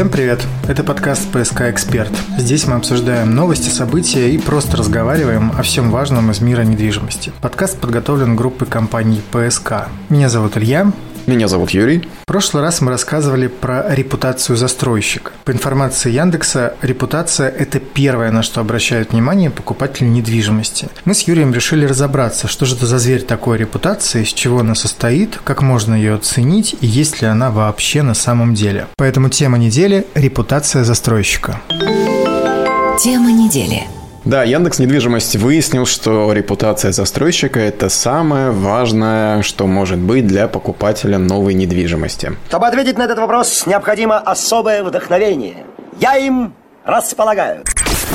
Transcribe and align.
Всем 0.00 0.08
привет! 0.08 0.42
Это 0.66 0.82
подкаст 0.82 1.30
«ПСК 1.30 1.64
Эксперт». 1.68 2.10
Здесь 2.38 2.66
мы 2.66 2.76
обсуждаем 2.76 3.34
новости, 3.34 3.68
события 3.68 4.30
и 4.30 4.38
просто 4.38 4.78
разговариваем 4.78 5.52
о 5.58 5.60
всем 5.60 5.90
важном 5.90 6.30
из 6.30 6.40
мира 6.40 6.62
недвижимости. 6.62 7.34
Подкаст 7.42 7.78
подготовлен 7.78 8.34
группой 8.34 8.66
компаний 8.66 9.20
«ПСК». 9.30 9.88
Меня 10.08 10.30
зовут 10.30 10.56
Илья, 10.56 10.90
меня 11.26 11.48
зовут 11.48 11.70
Юрий. 11.70 12.08
В 12.22 12.26
прошлый 12.26 12.62
раз 12.62 12.80
мы 12.80 12.90
рассказывали 12.90 13.46
про 13.46 13.94
репутацию 13.94 14.56
застройщика. 14.56 15.32
По 15.44 15.52
информации 15.52 16.10
Яндекса, 16.10 16.74
репутация– 16.82 17.48
это 17.58 17.80
первое, 17.80 18.30
на 18.30 18.42
что 18.42 18.60
обращают 18.60 19.12
внимание 19.12 19.50
покупатели 19.50 20.06
недвижимости. 20.06 20.88
Мы 21.04 21.14
с 21.14 21.22
Юрием 21.22 21.52
решили 21.52 21.84
разобраться, 21.84 22.48
что 22.48 22.66
же 22.66 22.76
это 22.76 22.86
за 22.86 22.98
зверь 22.98 23.22
такой 23.22 23.58
репутации, 23.58 24.22
из 24.22 24.32
чего 24.32 24.60
она 24.60 24.74
состоит, 24.74 25.38
как 25.44 25.62
можно 25.62 25.94
ее 25.94 26.14
оценить 26.14 26.76
и 26.80 26.86
есть 26.86 27.22
ли 27.22 27.28
она 27.28 27.50
вообще 27.50 28.02
на 28.02 28.14
самом 28.14 28.54
деле. 28.54 28.86
Поэтому 28.96 29.28
тема 29.28 29.58
недели– 29.58 30.06
репутация 30.14 30.84
застройщика. 30.84 31.60
Тема 32.98 33.32
недели– 33.32 33.82
да, 34.24 34.44
Яндекс 34.44 34.78
Недвижимость 34.78 35.36
выяснил, 35.36 35.86
что 35.86 36.32
репутация 36.32 36.92
застройщика– 36.92 37.58
это 37.60 37.88
самое 37.88 38.50
важное, 38.50 39.42
что 39.42 39.66
может 39.66 39.98
быть 39.98 40.26
для 40.26 40.46
покупателя 40.46 41.18
новой 41.18 41.54
недвижимости. 41.54 42.32
Чтобы 42.48 42.66
ответить 42.66 42.98
на 42.98 43.04
этот 43.04 43.18
вопрос, 43.18 43.66
необходимо 43.66 44.18
особое 44.18 44.84
вдохновение. 44.84 45.64
Я 45.98 46.16
им 46.16 46.52
располагаю. 46.84 47.62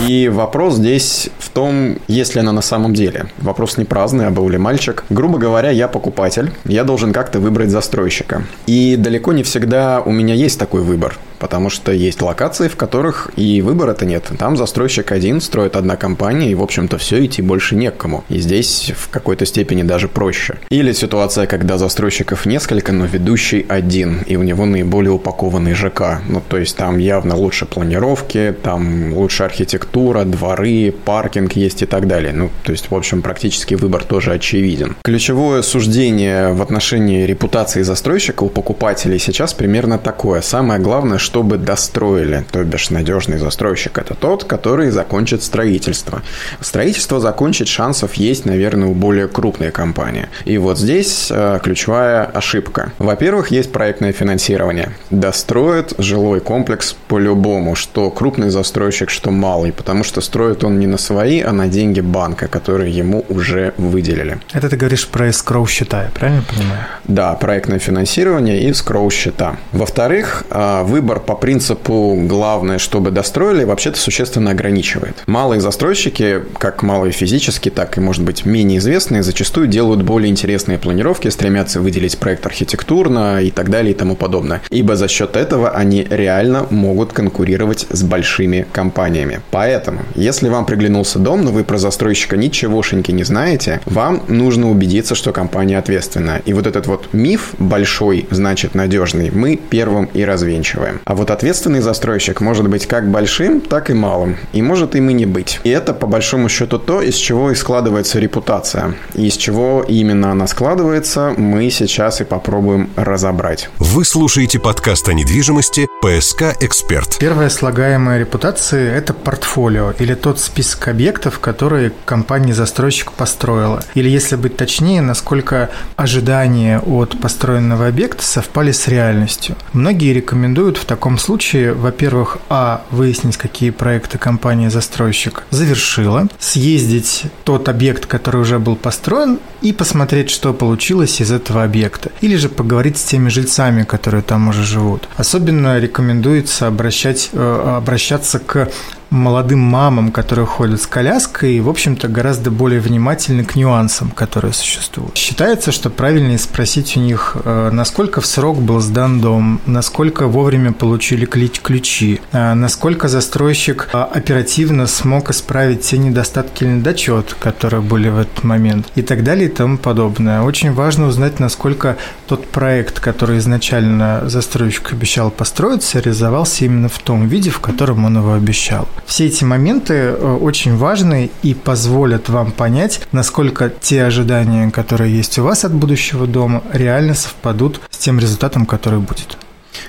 И 0.08 0.28
вопрос 0.28 0.76
здесь 0.76 1.30
в 1.40 1.50
том, 1.50 1.98
есть 2.08 2.36
ли 2.36 2.42
она 2.42 2.52
на 2.52 2.62
самом 2.62 2.94
деле. 2.94 3.28
Вопрос 3.38 3.78
не 3.78 3.86
праздный, 3.86 4.28
а 4.28 4.30
был 4.30 4.50
ли 4.50 4.58
мальчик. 4.58 5.06
Грубо 5.10 5.38
говоря, 5.38 5.70
я 5.70 5.88
покупатель, 5.88 6.52
я 6.66 6.84
должен 6.84 7.14
как-то 7.14 7.40
выбрать 7.40 7.70
застройщика. 7.70 8.44
И 8.68 8.98
далеко 8.98 9.34
не 9.34 9.44
всегда 9.44 10.02
у 10.02 10.12
меня 10.12 10.34
есть 10.34 10.60
такой 10.60 10.82
выбор 10.82 11.18
потому 11.46 11.70
что 11.70 11.92
есть 11.92 12.24
локации, 12.24 12.68
в 12.68 12.76
которых 12.76 13.30
и 13.36 13.62
выбора-то 13.62 14.04
нет. 14.08 14.32
Там 14.40 14.58
застройщик 14.58 15.12
один, 15.12 15.40
строит 15.42 15.76
одна 15.76 15.96
компания, 15.96 16.50
и, 16.50 16.56
в 16.56 16.64
общем-то, 16.64 16.98
все, 16.98 17.24
идти 17.24 17.44
больше 17.44 17.76
не 17.76 17.92
к 17.92 17.98
кому. 17.98 18.24
И 18.30 18.40
здесь 18.40 18.92
в 18.98 19.10
какой-то 19.10 19.46
степени 19.46 19.84
даже 19.84 20.08
проще. 20.08 20.56
Или 20.72 20.92
ситуация, 20.92 21.46
когда 21.46 21.78
застройщиков 21.78 22.48
несколько, 22.48 22.94
но 22.94 23.06
ведущий 23.06 23.64
один, 23.70 24.24
и 24.26 24.38
у 24.38 24.42
него 24.42 24.66
наиболее 24.66 25.12
упакованный 25.12 25.76
ЖК. 25.76 26.20
Ну, 26.28 26.42
то 26.50 26.58
есть 26.58 26.78
там 26.78 26.98
явно 26.98 27.36
лучше 27.36 27.68
планировки, 27.68 28.56
там 28.64 29.14
лучше 29.14 29.44
архитектура, 29.44 30.24
дворы, 30.24 30.92
паркинг 31.06 31.54
есть 31.54 31.84
и 31.84 31.86
так 31.86 32.08
далее. 32.08 32.34
Ну, 32.34 32.50
то 32.64 32.72
есть, 32.72 32.90
в 32.90 32.96
общем, 32.96 33.22
практически 33.22 33.76
выбор 33.76 34.04
тоже 34.04 34.34
очевиден. 34.34 34.96
Ключевое 35.04 35.62
суждение 35.62 36.54
в 36.54 36.62
отношении 36.64 37.24
репутации 37.28 37.84
застройщика 37.84 38.42
у 38.42 38.50
покупателей 38.50 39.20
сейчас 39.20 39.54
примерно 39.54 40.00
такое. 40.00 40.42
Самое 40.42 40.80
главное, 40.80 41.20
чтобы 41.36 41.58
достроили. 41.58 42.46
То 42.50 42.64
бишь 42.64 42.92
надежный 42.92 43.38
застройщик– 43.38 43.98
это 44.00 44.14
тот, 44.14 44.46
который 44.46 44.90
закончит 44.90 45.44
строительство. 45.44 46.22
Строительство 46.62 47.20
закончить 47.20 47.68
шансов 47.68 48.14
есть, 48.14 48.46
наверное, 48.46 48.88
у 48.88 48.94
более 48.94 49.28
крупной 49.28 49.72
компании. 49.72 50.30
И 50.46 50.58
вот 50.58 50.80
здесь 50.80 51.28
э, 51.30 51.60
ключевая 51.62 52.24
ошибка. 52.24 52.94
Во-первых, 53.00 53.52
есть 53.52 53.74
проектное 53.74 54.14
финансирование. 54.14 54.94
Достроит 55.10 55.94
жилой 55.98 56.40
комплекс 56.40 56.96
по-любому, 57.10 57.76
что 57.76 58.10
крупный 58.12 58.50
застройщик, 58.50 59.10
что 59.10 59.30
малый, 59.30 59.74
потому 59.74 60.06
что 60.06 60.22
строит 60.22 60.64
он 60.64 60.80
не 60.80 60.88
на 60.88 60.98
свои, 60.98 61.42
а 61.42 61.52
на 61.52 61.68
деньги 61.68 62.00
банка, 62.00 62.48
которые 62.48 62.98
ему 62.98 63.26
уже 63.28 63.74
выделили. 63.78 64.38
Это 64.54 64.70
ты 64.70 64.78
говоришь 64.78 65.06
про 65.06 65.28
escrow 65.28 65.68
счета, 65.68 66.04
я 66.04 66.10
правильно 66.12 66.44
понимаю? 66.50 66.86
Да, 67.04 67.34
проектное 67.34 67.80
финансирование 67.80 68.62
и 68.62 68.72
escrow 68.72 69.12
счета. 69.12 69.58
Во-вторых, 69.74 70.46
э, 70.50 70.84
выбор 70.84 71.25
по 71.26 71.36
принципу 71.36 72.16
«главное, 72.28 72.78
чтобы 72.78 73.12
достроили» 73.12 73.64
вообще-то 73.64 74.00
существенно 74.00 74.52
ограничивает. 74.52 75.24
Малые 75.26 75.62
застройщики, 75.62 76.44
как 76.58 76.84
малые 76.84 77.12
физически, 77.12 77.70
так 77.70 77.98
и, 77.98 78.02
может 78.02 78.24
быть, 78.24 78.46
менее 78.46 78.80
известные, 78.80 79.24
зачастую 79.24 79.68
делают 79.68 80.04
более 80.04 80.30
интересные 80.30 80.78
планировки, 80.78 81.28
стремятся 81.30 81.82
выделить 81.82 82.18
проект 82.18 82.46
архитектурно 82.46 83.42
и 83.42 83.52
так 83.52 83.70
далее 83.70 83.92
и 83.92 83.96
тому 83.96 84.16
подобное. 84.16 84.62
Ибо 84.70 84.96
за 84.96 85.08
счет 85.08 85.36
этого 85.36 85.70
они 85.72 86.08
реально 86.10 86.68
могут 86.70 87.14
конкурировать 87.14 87.88
с 87.90 88.04
большими 88.04 88.66
компаниями. 88.72 89.42
Поэтому, 89.52 90.02
если 90.16 90.50
вам 90.50 90.66
приглянулся 90.66 91.20
дом, 91.20 91.44
но 91.44 91.52
вы 91.52 91.64
про 91.64 91.78
застройщика 91.78 92.38
ничегошеньки 92.38 93.12
не 93.12 93.24
знаете, 93.24 93.82
вам 93.86 94.24
нужно 94.28 94.70
убедиться, 94.70 95.16
что 95.16 95.32
компания 95.32 95.78
ответственна. 95.78 96.42
И 96.46 96.54
вот 96.54 96.68
этот 96.68 96.88
вот 96.88 97.10
миф 97.14 97.56
большой, 97.58 98.28
значит 98.32 98.76
надежный, 98.76 99.32
мы 99.32 99.58
первым 99.58 100.06
и 100.14 100.24
развенчиваем. 100.24 101.02
А 101.06 101.14
вот 101.14 101.30
ответственный 101.30 101.82
застройщик 101.82 102.42
может 102.42 102.68
быть 102.68 102.88
как 102.88 103.12
большим, 103.12 103.62
так 103.62 103.92
и 103.92 103.94
малым. 103.94 104.38
И 104.54 104.64
может 104.64 104.96
им 104.96 105.12
и 105.12 105.14
не 105.14 105.28
быть. 105.28 105.60
И 105.64 105.70
это, 105.70 105.94
по 105.94 106.08
большому 106.08 106.50
счету, 106.50 106.80
то, 106.80 107.00
из 107.00 107.14
чего 107.14 107.52
и 107.52 107.56
складывается 107.56 108.18
репутация. 108.18 108.96
Из 109.14 109.38
чего 109.38 109.86
именно 109.88 110.32
она 110.32 110.48
складывается, 110.48 111.36
мы 111.38 111.70
сейчас 111.70 112.22
и 112.22 112.24
попробуем 112.24 112.90
разобрать. 112.96 113.70
Вы 113.78 114.04
слушаете 114.04 114.60
подкаст 114.60 115.08
о 115.08 115.14
недвижимости 115.14 115.86
«ПСК 116.06 116.56
Эксперт». 116.60 117.18
Первая 117.18 117.50
слагаемая 117.50 118.20
репутации– 118.20 118.92
это 118.96 119.12
портфолио 119.12 119.90
или 119.98 120.14
тот 120.14 120.40
список 120.40 120.90
объектов, 120.90 121.40
которые 121.40 121.94
компания-застройщик 122.06 123.12
построила. 123.12 123.84
Или, 123.96 124.10
если 124.10 124.36
быть 124.36 124.56
точнее, 124.56 125.02
насколько 125.02 125.72
ожидания 125.96 126.80
от 126.80 127.20
построенного 127.20 127.88
объекта 127.88 128.24
совпали 128.24 128.72
с 128.72 128.88
реальностью. 128.88 129.56
Многие 129.74 130.14
рекомендуют 130.14 130.78
в 130.78 130.86
таком 130.86 131.18
случае, 131.18 131.74
во-первых, 131.74 132.38
а, 132.50 132.84
выяснить, 132.92 133.38
какие 133.38 133.72
проекты 133.72 134.20
компания-застройщик 134.20 135.42
завершила, 135.50 136.28
съездить 136.38 137.24
тот 137.46 137.68
объект, 137.68 138.06
который 138.06 138.42
уже 138.42 138.60
был 138.60 138.76
построен, 138.76 139.40
и 139.62 139.74
посмотреть, 139.74 140.30
что 140.30 140.54
получилось 140.54 141.20
из 141.20 141.32
этого 141.32 141.64
объекта. 141.64 142.12
Или 142.22 142.36
же 142.36 142.50
поговорить 142.50 143.00
с 143.00 143.04
теми 143.04 143.30
жильцами, 143.30 143.82
которые 143.82 144.22
там 144.22 144.48
уже 144.50 144.64
живут. 144.64 145.10
Особенно 145.18 145.76
рекомендуется 145.96 146.68
обращать, 146.68 147.30
э, 147.32 147.78
обращаться 147.78 148.40
к 148.40 148.70
молодым 149.16 149.60
мамам, 149.60 150.12
которые 150.12 150.46
ходят 150.46 150.82
с 150.82 150.88
коляской, 150.88 151.56
и, 151.56 151.60
в 151.60 151.70
общем-то, 151.70 152.08
гораздо 152.08 152.52
более 152.52 152.80
внимательны 152.80 153.44
к 153.44 153.56
нюансам, 153.56 154.12
которые 154.12 154.54
существуют. 154.54 155.18
Считается, 155.18 155.72
что 155.72 155.90
правильнее 155.90 156.38
спросить 156.38 156.98
у 156.98 157.00
них, 157.00 157.38
э, 157.44 157.70
насколько 157.72 158.22
в 158.22 158.26
срок 158.26 158.62
был 158.62 158.80
сдан 158.80 159.22
дом, 159.22 159.62
насколько 159.66 160.28
вовремя 160.28 160.72
получили 160.74 161.26
ключи, 161.26 162.22
э, 162.32 162.54
насколько 162.54 163.08
застройщик 163.08 163.90
э, 163.94 163.98
оперативно 163.98 164.88
смог 164.88 165.30
исправить 165.32 165.82
те 165.82 165.98
недостатки 165.98 166.64
или 166.64 166.72
недочет, 166.72 167.36
которые 167.40 167.82
были 167.82 168.10
в 168.10 168.20
этот 168.20 168.44
момент, 168.44 168.88
и 168.96 169.02
так 169.02 169.24
далее 169.24 169.48
и 169.48 169.52
тому 169.52 169.78
подобное. 169.78 170.42
Очень 170.42 170.74
важно 170.74 171.08
узнать, 171.08 171.40
насколько 171.40 171.98
тот 172.28 172.48
проект, 172.48 173.00
который 173.00 173.38
изначально 173.40 174.24
застройщик 174.30 174.94
обещал 174.94 175.32
построиться, 175.32 176.00
реализовался 176.00 176.66
именно 176.66 176.90
в 176.90 177.00
том 177.00 177.28
виде, 177.28 177.50
в 177.50 177.60
котором 177.60 178.06
он 178.06 178.18
его 178.18 178.34
обещал. 178.34 178.88
Все 179.06 179.28
эти 179.28 179.44
моменты 179.44 179.94
э, 179.94 180.38
очень 180.42 180.76
важны 180.76 181.30
и 181.44 181.54
позволят 181.54 182.30
вам 182.30 182.52
понять, 182.52 183.02
насколько 183.12 183.70
те 183.70 184.04
ожидания, 184.04 184.72
которые 184.72 185.16
есть 185.16 185.38
у 185.38 185.44
вас 185.44 185.64
от 185.64 185.74
будущего 185.74 186.28
дома, 186.28 186.64
реально 186.74 187.14
совпадут 187.14 187.82
с 187.92 187.98
тем 187.98 188.20
результатом, 188.20 188.66
который 188.66 189.00
будет. 189.00 189.38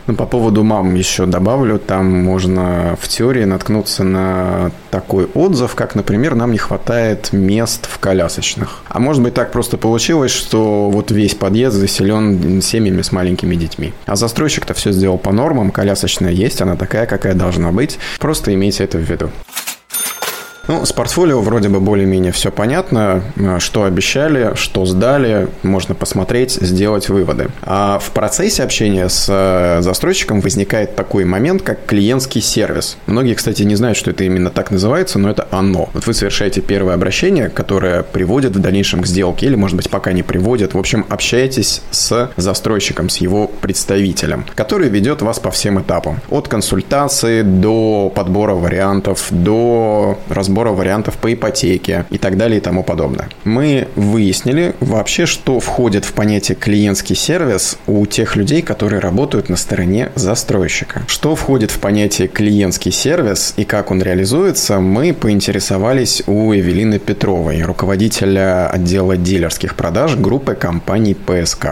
Ну, 0.07 0.15
по 0.15 0.25
поводу 0.25 0.63
мам 0.63 0.95
еще 0.95 1.27
добавлю, 1.27 1.79
там 1.79 2.07
можно 2.07 2.97
в 3.01 3.09
теории 3.09 3.45
наткнуться 3.45 4.05
на 4.05 4.71
такой 4.91 5.27
отзыв, 5.35 5.75
как, 5.75 5.97
например, 5.97 6.37
нам 6.37 6.53
не 6.53 6.59
хватает 6.59 7.33
мест 7.33 7.89
в 7.91 7.99
колясочных. 7.99 8.83
А 8.89 9.01
может 9.01 9.23
быть 9.23 9.35
так 9.35 9.51
просто 9.51 9.79
получилось, 9.79 10.31
что 10.31 10.91
вот 10.91 11.11
весь 11.11 11.35
подъезд 11.35 11.77
заселен 11.77 12.63
семьями 12.63 13.03
с 13.03 13.11
маленькими 13.11 13.57
детьми. 13.57 13.93
А 14.07 14.15
застройщик-то 14.15 14.75
все 14.75 14.93
сделал 14.93 15.19
по 15.19 15.33
нормам, 15.33 15.73
колясочная 15.73 16.31
есть, 16.31 16.63
она 16.63 16.77
такая, 16.77 17.07
какая 17.07 17.35
должна 17.35 17.73
быть. 17.73 17.99
Просто 18.21 18.55
имейте 18.55 18.85
это 18.85 18.99
в 18.99 19.03
виду. 19.03 19.31
Ну, 20.69 20.85
с 20.85 20.93
портфолио 20.93 21.41
вроде 21.41 21.69
бы 21.69 21.79
более-менее 21.79 22.33
все 22.33 22.51
понятно, 22.51 23.23
э, 23.37 23.59
что 23.61 23.85
обещали, 23.85 24.53
что 24.57 24.85
сдали, 24.85 25.49
можно 25.63 25.95
посмотреть, 25.95 26.53
сделать 26.53 27.09
выводы. 27.09 27.51
А 27.63 28.01
в 28.01 28.11
процессе 28.11 28.65
общения 28.65 29.09
с 29.09 29.27
э, 29.29 29.83
застройщиком 29.83 30.41
возникает 30.41 30.97
такой 30.97 31.25
момент, 31.25 31.63
как 31.63 31.87
клиентский 31.87 32.41
сервис. 32.41 32.97
Многие, 33.07 33.35
кстати, 33.35 33.63
не 33.63 33.77
знают, 33.77 33.97
что 33.97 34.11
это 34.11 34.25
именно 34.25 34.51
так 34.51 34.73
называется, 34.73 35.21
но 35.21 35.31
это 35.31 35.47
оно. 35.53 35.89
Вот 35.93 36.07
вы 36.07 36.15
совершаете 36.15 36.61
первое 36.63 36.95
обращение, 36.95 37.49
которое 37.49 38.03
приводит 38.03 38.57
в 38.57 38.59
дальнейшем 38.59 39.03
к 39.03 39.07
сделке, 39.07 39.47
или, 39.47 39.55
может 39.55 39.77
быть, 39.77 39.89
пока 39.89 40.13
не 40.13 40.25
приводит. 40.25 40.75
В 40.75 40.79
общем, 40.79 41.07
общаетесь 41.09 41.83
с 41.93 42.31
застройщиком, 42.37 43.09
с 43.09 43.19
его 43.19 43.47
представителем, 43.47 44.45
который 44.57 44.89
ведет 44.89 45.23
вас 45.23 45.39
по 45.39 45.53
всем 45.53 45.81
этапам. 45.81 46.21
От 46.29 46.49
консультации 46.49 47.43
до 47.43 48.11
подбора 48.13 48.55
вариантов, 48.55 49.29
до 49.31 50.19
разбора 50.29 50.56
разбора 50.57 50.73
вариантов 50.73 51.17
по 51.19 51.33
ипотеке 51.33 52.07
и 52.11 52.19
так 52.19 52.37
далее 52.37 52.59
и 52.59 52.61
тому 52.61 52.83
подобное. 52.83 53.29
Мы 53.45 53.89
выяснили 53.95 54.75
вообще, 54.81 55.27
что 55.27 55.61
входит 55.61 56.05
в 56.07 56.13
понятие 56.13 56.57
клиентский 56.57 57.15
сервис 57.15 57.77
у 57.87 58.07
тех 58.07 58.37
людей, 58.37 58.63
которые 58.63 59.01
работают 59.01 59.51
на 59.51 59.57
стороне 59.57 60.11
застройщика. 60.15 61.03
Что 61.09 61.35
входит 61.37 61.71
в 61.71 61.79
понятие 61.79 62.29
клиентский 62.29 62.93
сервис 62.93 63.53
и 63.59 63.65
как 63.65 63.91
он 63.91 64.03
реализуется, 64.03 64.81
мы 64.81 65.13
поинтересовались 65.13 66.23
у 66.27 66.55
Эвелины 66.55 66.99
Петровой, 66.99 67.63
руководителя 67.63 68.69
отдела 68.69 69.17
дилерских 69.17 69.75
продаж 69.75 70.17
группы 70.17 70.55
компаний 70.55 71.15
ПСК. 71.15 71.67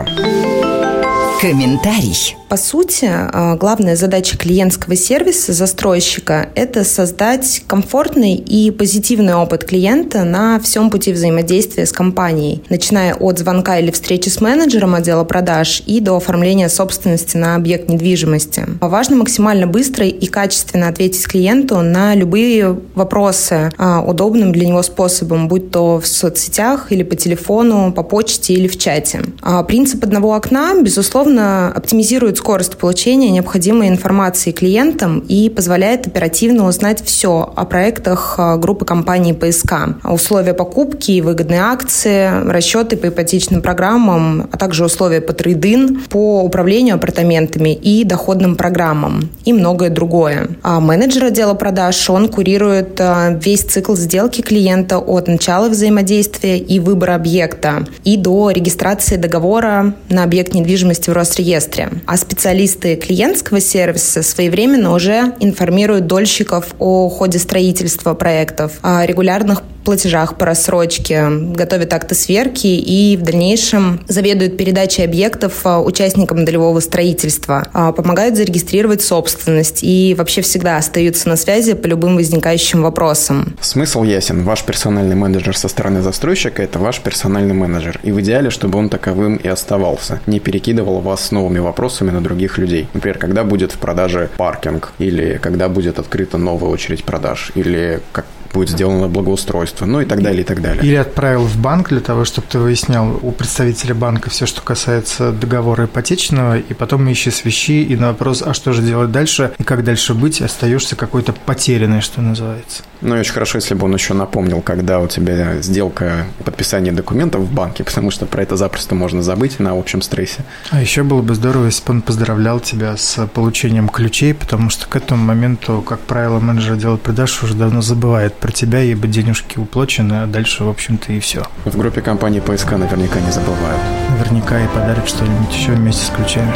Комментарий. 1.41 2.37
По 2.49 2.57
сути, 2.57 3.11
а, 3.11 3.57
главная 3.57 3.97
задача 3.97 4.39
клиентского 4.39 4.95
сервиса 4.95 5.53
застройщика– 5.53 6.51
это 6.55 6.85
создать 6.85 7.65
комфортный 7.67 8.35
и 8.35 8.71
позитивный 8.71 9.35
опыт 9.35 9.65
клиента 9.65 10.23
на 10.23 10.61
всем 10.61 10.89
пути 10.89 11.13
взаимодействия 11.13 11.85
с 11.85 11.93
компанией, 11.93 12.63
начиная 12.71 13.15
от 13.15 13.41
звонка 13.41 13.79
или 13.79 13.91
встречи 13.91 14.29
с 14.29 14.41
менеджером 14.41 14.95
отдела 14.95 15.25
продаж 15.25 15.83
и 15.87 15.99
до 15.99 16.17
оформления 16.17 16.69
собственности 16.69 17.37
на 17.37 17.57
объект 17.57 17.89
недвижимости. 17.89 18.67
Важно 18.81 19.17
максимально 19.17 19.67
быстро 19.67 20.07
и 20.07 20.27
качественно 20.27 20.89
ответить 20.89 21.27
клиенту 21.27 21.81
на 21.81 22.15
любые 22.15 22.79
вопросы 22.95 23.73
а, 23.79 24.01
удобным 24.01 24.53
для 24.53 24.69
него 24.69 24.83
способом, 24.83 25.49
будь 25.49 25.73
то 25.73 25.99
в 25.99 26.07
соцсетях 26.07 26.93
или 26.93 27.03
по 27.03 27.17
телефону, 27.17 27.93
по 27.93 28.05
почте 28.05 28.55
или 28.55 28.69
в 28.69 28.79
чате. 28.79 29.23
А, 29.43 29.65
принцип 29.65 30.05
одного 30.05 30.35
окна, 30.35 30.75
безусловно, 30.81 31.24
оптимизирует 31.27 32.39
скорость 32.39 32.77
получения 32.77 33.31
необходимой 33.31 33.89
информации 33.89 34.53
клиентам 34.53 35.21
и 35.21 35.49
позволяет 35.49 36.07
оперативно 36.07 36.67
узнать 36.67 37.03
все 37.05 37.53
о 37.55 37.65
проектах 37.65 38.35
а, 38.39 38.57
группы 38.57 38.85
компаний 38.85 39.33
ПСК. 39.33 39.75
Условия 40.05 40.55
покупки, 40.55 41.21
выгодные 41.21 41.61
акции, 41.61 42.47
расчеты 42.49 42.97
по 42.97 43.09
ипотечным 43.09 43.63
программам, 43.63 44.49
а 44.53 44.57
также 44.57 44.85
условия 44.85 45.21
по 45.21 45.33
трейдин, 45.33 46.03
по 46.11 46.43
управлению 46.43 46.97
апартаментами 46.97 47.75
и 47.75 48.05
доходным 48.05 48.57
программам 48.57 49.31
и 49.45 49.53
многое 49.53 49.91
другое. 49.91 50.49
А 50.63 50.81
менеджер 50.81 51.25
отдела 51.25 51.55
продаж, 51.55 52.11
он 52.11 52.29
курирует 52.29 53.01
а, 53.01 53.31
весь 53.31 53.63
цикл 53.63 53.95
сделки 53.95 54.43
клиента 54.43 54.99
от 54.99 55.29
начала 55.29 55.69
взаимодействия 55.69 56.59
и 56.59 56.79
выбора 56.79 57.15
объекта 57.15 57.87
и 58.05 58.17
до 58.17 58.51
регистрации 58.51 59.17
договора 59.17 59.95
на 60.09 60.23
объект 60.25 60.55
недвижимости 60.55 61.11
в 61.11 61.14
Росреестре. 61.15 61.91
А 62.07 62.17
специалисты 62.17 62.97
клиентского 62.97 63.61
сервиса 63.61 64.23
своевременно 64.23 64.93
уже 64.93 65.35
информируют 65.41 66.07
дольщиков 66.07 66.75
о 66.79 67.09
ходе 67.09 67.39
строительства 67.39 68.15
проектов, 68.15 68.73
о 68.83 69.05
регулярных 69.07 69.63
платежах 69.85 70.37
по 70.37 70.47
рассрочке, 70.47 71.29
готовят 71.29 71.93
акты 71.93 72.15
сверки 72.15 72.67
и 72.67 73.17
в 73.17 73.23
дальнейшем 73.23 74.01
заведуют 74.09 74.57
передачей 74.57 75.03
объектов 75.03 75.61
а, 75.65 75.81
участникам 75.81 76.45
долевого 76.45 76.81
строительства, 76.81 77.69
а, 77.73 77.93
помогают 77.93 78.37
зарегистрировать 78.37 79.03
собственность 79.03 79.81
и 79.83 80.15
вообще 80.17 80.41
всегда 80.41 80.79
остаются 80.79 81.29
на 81.29 81.37
связи 81.37 81.75
по 81.75 81.87
любым 81.87 82.17
возникающим 82.17 82.83
вопросам. 82.83 83.55
Смысл 83.61 84.03
ясен. 84.03 84.43
Ваш 84.45 84.65
персональный 84.65 85.17
менеджер 85.17 85.57
со 85.57 85.69
стороны 85.69 86.03
застройщика– 86.03 86.63
это 86.65 86.79
ваш 86.79 87.01
персональный 87.01 87.55
менеджер. 87.55 88.01
И 88.03 88.11
в 88.11 88.21
идеале, 88.21 88.51
чтобы 88.51 88.79
он 88.79 88.89
таковым 88.89 89.37
и 89.37 89.49
оставался. 89.49 90.21
Не 90.27 90.41
перекидывал 90.41 91.01
вас 91.05 91.27
с 91.27 91.31
новыми 91.31 91.59
вопросами 91.59 92.11
на 92.11 92.21
других 92.21 92.59
людей. 92.59 92.89
Например, 92.95 93.19
когда 93.19 93.45
будет 93.45 93.73
в 93.73 93.79
продаже 93.79 94.31
паркинг, 94.37 94.93
или 94.99 95.39
когда 95.43 95.69
будет 95.69 95.99
открыта 95.99 96.39
новая 96.39 96.71
очередь 96.71 97.05
продаж, 97.05 97.53
или 97.55 98.01
как 98.13 98.25
будет 98.55 98.71
сделано 98.71 99.09
благоустройство, 99.09 99.85
ну 99.85 100.01
и 100.01 100.05
так 100.07 100.23
далее, 100.23 100.43
и 100.43 100.45
так 100.45 100.63
далее. 100.63 100.83
Или 100.83 100.95
отправил 100.95 101.45
в 101.45 101.57
банк 101.59 101.89
для 101.91 102.01
того, 102.01 102.25
чтобы 102.25 102.47
ты 102.49 102.59
выяснял 102.59 103.19
у 103.21 103.33
представителя 103.33 103.95
банка 103.95 104.31
все, 104.31 104.47
что 104.47 104.63
касается 104.63 105.33
договора 105.33 105.85
ипотечного, 105.85 106.59
и 106.59 106.73
потом 106.73 107.07
ищешь 107.09 107.45
вещи, 107.45 107.83
и 107.83 107.97
на 107.97 108.09
вопрос, 108.09 108.43
а 108.43 108.55
что 108.55 108.73
же 108.73 108.81
делать 108.81 109.11
дальше, 109.11 109.53
и 109.59 109.65
как 109.65 109.85
дальше 109.85 110.15
быть, 110.15 110.41
остаешься 110.41 110.95
какой-то 110.97 111.33
потерянный, 111.33 112.01
что 112.01 112.23
называется. 112.23 112.85
Ну 113.01 113.17
и 113.17 113.19
очень 113.19 113.33
хорошо, 113.33 113.59
если 113.59 113.75
бы 113.75 113.85
он 113.85 113.95
еще 113.95 114.15
напомнил, 114.15 114.63
когда 114.63 115.01
у 115.01 115.09
тебя 115.09 115.61
сделка 115.61 116.27
подписания 116.45 116.93
документов 116.93 117.43
в 117.43 117.53
банке, 117.53 117.85
потому 117.85 118.11
что 118.11 118.25
про 118.25 118.43
это 118.43 118.57
запросто 118.57 118.95
можно 118.95 119.23
забыть 119.23 119.59
на 119.59 119.73
общем 119.73 120.01
стрессе. 120.01 120.45
А 120.71 120.81
еще 120.81 121.03
было 121.03 121.23
бы 121.23 121.35
здорово, 121.35 121.67
если 121.67 121.85
бы 121.85 121.91
он 121.95 122.03
поздравлял 122.03 122.61
тебя 122.61 122.97
с 122.97 123.27
получением 123.27 123.89
ключей, 123.89 124.33
потому 124.33 124.71
что 124.71 124.87
к 124.87 124.95
этому 124.95 125.25
моменту, 125.25 125.83
как 125.87 126.01
правило, 126.01 126.39
менеджер 126.39 126.75
отдела 126.75 126.97
продаж 126.97 127.43
уже 127.43 127.55
давно 127.55 127.83
забывает 127.83 128.35
про 128.45 128.53
тебя, 128.53 128.83
ибо 128.83 129.07
денежки 129.07 129.59
уплочены, 129.59 130.25
а 130.25 130.27
дальше, 130.27 130.65
в 130.65 130.69
общем-то, 130.69 131.15
и 131.15 131.19
все. 131.19 131.45
В 131.65 131.79
группе 131.79 132.03
компании 132.03 132.41
ПСК 132.41 132.73
наверняка 132.73 133.19
не 133.19 133.33
забывают. 133.33 133.81
Наверняка 134.11 134.63
и 134.63 134.69
подарят 134.69 135.09
что-нибудь 135.09 135.51
еще 135.51 135.73
вместе 135.73 136.05
с 136.05 136.11
ключами. 136.11 136.53